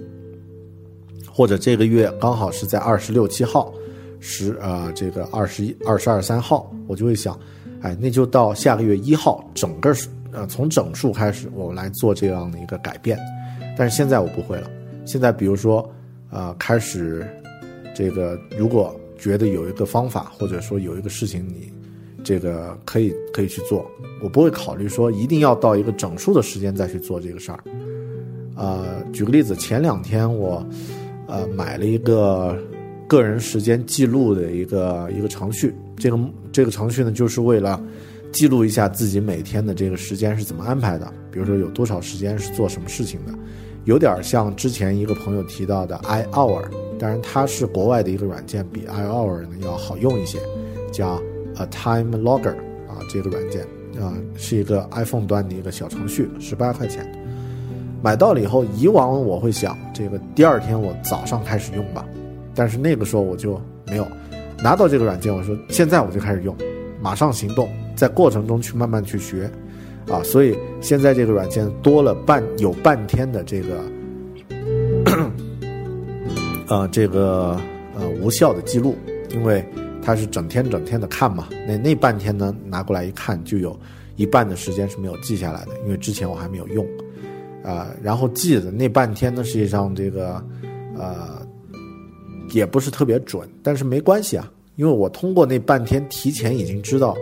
[1.30, 3.72] 或者这个月刚好是在二十六七号，
[4.20, 7.38] 十呃这个二十一、二十二、三号，我就会想，
[7.82, 9.94] 哎，那就到下个月一号，整个
[10.32, 13.18] 呃从整数开始，我来做这样的一个改变。
[13.78, 14.70] 但是现在我不会了，
[15.04, 15.88] 现在比如说，
[16.30, 17.26] 呃，开始
[17.94, 21.72] 这个如果觉得有一个方法，或者说有一个事情你。
[22.24, 23.88] 这个可以可以去做，
[24.20, 27.60] 我不会考虑说一定要到一个整数的时间再去做这个事儿。
[28.56, 30.66] 呃，举个例子，前两天我
[31.28, 32.60] 呃买了一个
[33.06, 36.18] 个人时间记录的一个一个程序，这个
[36.50, 37.80] 这个程序呢就是为了
[38.32, 43.32] 记录一下自己每天的这个时间是怎么安排的，比如说有多少时间是做什么事情的，
[43.86, 46.62] 有点像之前一个朋友提到的 iHour，
[46.98, 50.38] 当然它是国外的一个软件，比 iHour 呢要好用一些，
[50.92, 51.18] 叫。
[51.58, 52.54] A Time Logger
[52.86, 53.62] 啊，这个软件
[53.98, 57.10] 啊是一个 iPhone 端的一个小程序，十八块钱。
[58.02, 62.06] 买到了以后，以往我会想，这个第二天我早上开始用吧，
[62.54, 64.06] 但是那个时候我就没有
[64.62, 65.34] 拿到这个软件。
[65.34, 66.54] 我说现在我就开始用，
[67.00, 69.50] 马上行动，在过程中去慢慢去学
[70.08, 70.22] 啊。
[70.22, 73.84] 所以现在这个软件多了半有半天的这个
[76.68, 77.60] 呃这个
[77.94, 78.96] 呃无效的记录，
[79.30, 79.64] 因为。
[80.02, 83.76] 它是整天整天的看嘛，那那半天呢拿过来一看，就有
[84.14, 86.86] 一半的时间是没有记下来的，因为之前我还没有用，
[87.64, 90.40] 啊，然后记的那半天呢，实际上这个，
[90.96, 91.44] 呃，
[92.52, 97.16] 也不是特别准，但是没关系啊，因为我通过那半天提前已经知道，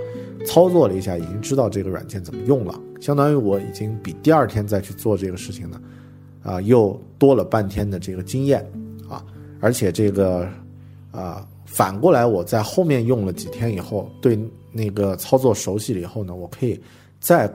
[0.46, 5.80] 操作了一下，已经知道这个软件怎么用了，相当于我已经比第二天再去做这个事情呢，
[6.42, 8.60] 啊，又多了半天的这个经验
[9.08, 9.24] 啊，
[9.60, 10.48] 而且这个，
[11.10, 11.46] 啊。
[11.66, 14.38] 反过来，我在后面用了几天以后，对
[14.70, 16.80] 那个操作熟悉了以后呢，我可以
[17.18, 17.52] 再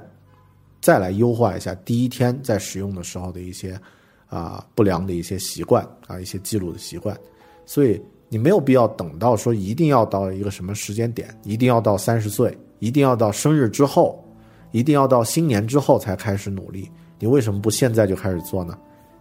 [0.81, 3.79] 再来优化一下第一天在使用的时候的一些
[4.27, 7.17] 啊不良的一些习惯啊一些记录的习惯。
[7.65, 14.23] 所以你没有必要等到说一定要到一个什么时间点，一定要到三十岁，一定要到生日之后，
[14.71, 16.89] 一定要到新年之后才开始努力。
[17.19, 18.77] 你为什么不现在就开始做呢？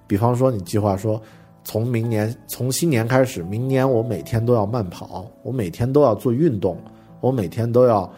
[0.07, 1.21] 比方说，你计划说。
[1.65, 6.81] 从明年，从新年开始，明年我每天都要慢跑，我每天都要做运动，
[7.21, 8.11] 我每天都要，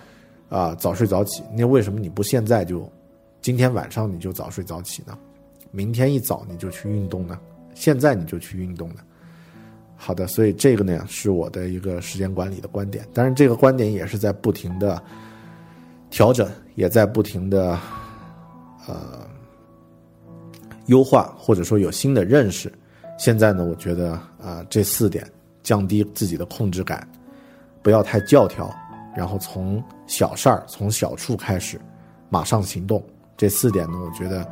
[0.49, 1.43] 啊早睡早起。
[1.57, 2.89] 那为什么你不现在就，
[3.43, 5.19] 今天晚上你就早睡早起呢？
[5.73, 7.37] 明天一早你就去运动呢？
[7.75, 8.97] 现在你就去运动呢？
[9.97, 15.03] 好的，所以这个呢是我的一个时间管理的观点，当然这个观点也是在不停的
[16.11, 17.79] 调整，也在不停的
[18.87, 19.27] 呃
[20.87, 22.71] 优化，或者说有新的认识。
[23.17, 24.13] 现在呢，我觉得
[24.43, 25.25] 啊，这四点
[25.63, 27.07] 降低自己的控制感，
[27.83, 28.75] 不要太教条，
[29.17, 31.81] 然后从小事儿、从小处开始，
[32.29, 33.03] 马上行动。
[33.37, 34.47] 这四点呢，我觉得，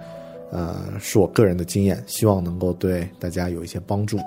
[0.52, 4.18] 呃，是我个人的经验，希望能够对大家有一些帮助。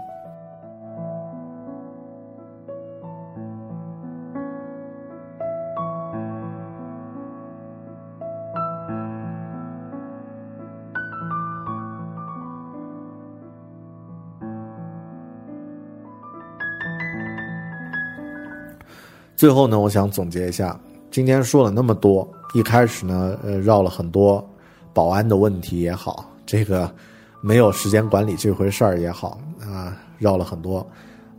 [19.41, 24.47] 最后呢，我想总结一下，今天说了那么多，一开始呢，呃，绕了很多
[24.93, 26.87] 保安的问题也好，这个
[27.41, 30.85] 没有时间管理这回事儿也好啊，绕了很多。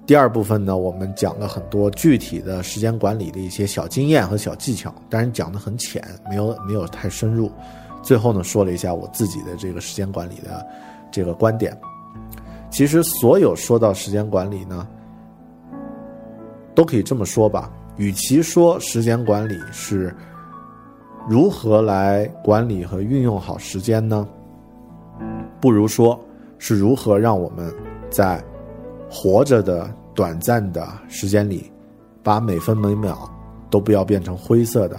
[0.05, 7.53] 第二部分呢，我们讲了很多具体的时间管理的一些小经验和小技巧，但是讲的很浅，没有没有太深入。
[8.03, 10.67] 最后呢，说了一下我自己的这个时间管理的
[11.13, 11.81] 这个观点。
[12.69, 14.89] 其实所有说到时间管理呢，
[16.75, 17.71] 都可以这么说吧。
[17.97, 20.15] 与其说时间管理是
[21.29, 24.27] 如何来管理和运用好时间呢，
[25.61, 26.19] 不如说
[26.59, 27.73] 是如何让我们
[28.11, 28.43] 在
[29.11, 31.71] 活着的短暂的时间里，
[32.23, 33.31] 把每分每秒
[33.71, 34.99] 都不要变成灰色的，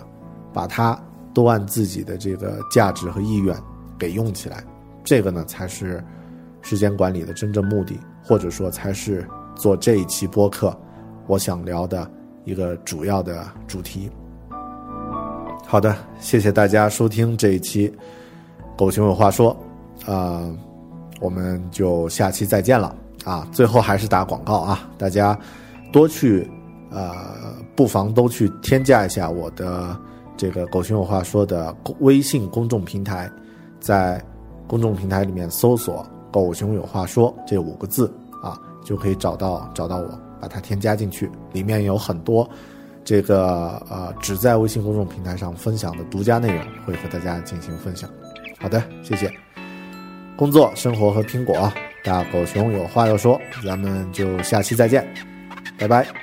[0.54, 0.98] 把它
[1.34, 3.56] 都按自己的这个价值和意愿
[3.98, 4.64] 给用起来。
[5.04, 6.02] 这个呢，才是
[6.62, 10.78] 时间管理的真正目的，或者说才是做这一期播客
[11.28, 12.10] 我想聊的。
[12.46, 14.10] 一个主要的主题。
[15.66, 17.90] 好的，谢谢大家收听这一期
[18.78, 19.56] 《狗熊有话说》，
[20.12, 20.48] 啊，
[21.20, 23.48] 我们就下期再见了啊！
[23.52, 25.38] 最后还是打广告啊，大家
[25.92, 26.48] 多去
[26.92, 27.16] 呃，
[27.76, 29.98] 不妨都去添加一下我的
[30.38, 33.32] 这个《狗熊有话说》的微信公众平台，
[33.80, 34.24] 在
[34.68, 38.14] 公众平台里面搜索“狗熊有话说”这五个字
[38.44, 40.20] 啊，就可以找到找到我。
[40.44, 42.50] 把它添加进去，里面有很多
[43.06, 48.10] 这个呃只在微信公众平台上分享的独家内容，会和大家进行分享。
[48.60, 49.32] 好的，谢谢。
[50.36, 51.72] 工作、生活和苹果，
[52.04, 55.08] 大狗熊有话要说，咱们就下期再见，
[55.80, 56.23] 拜拜。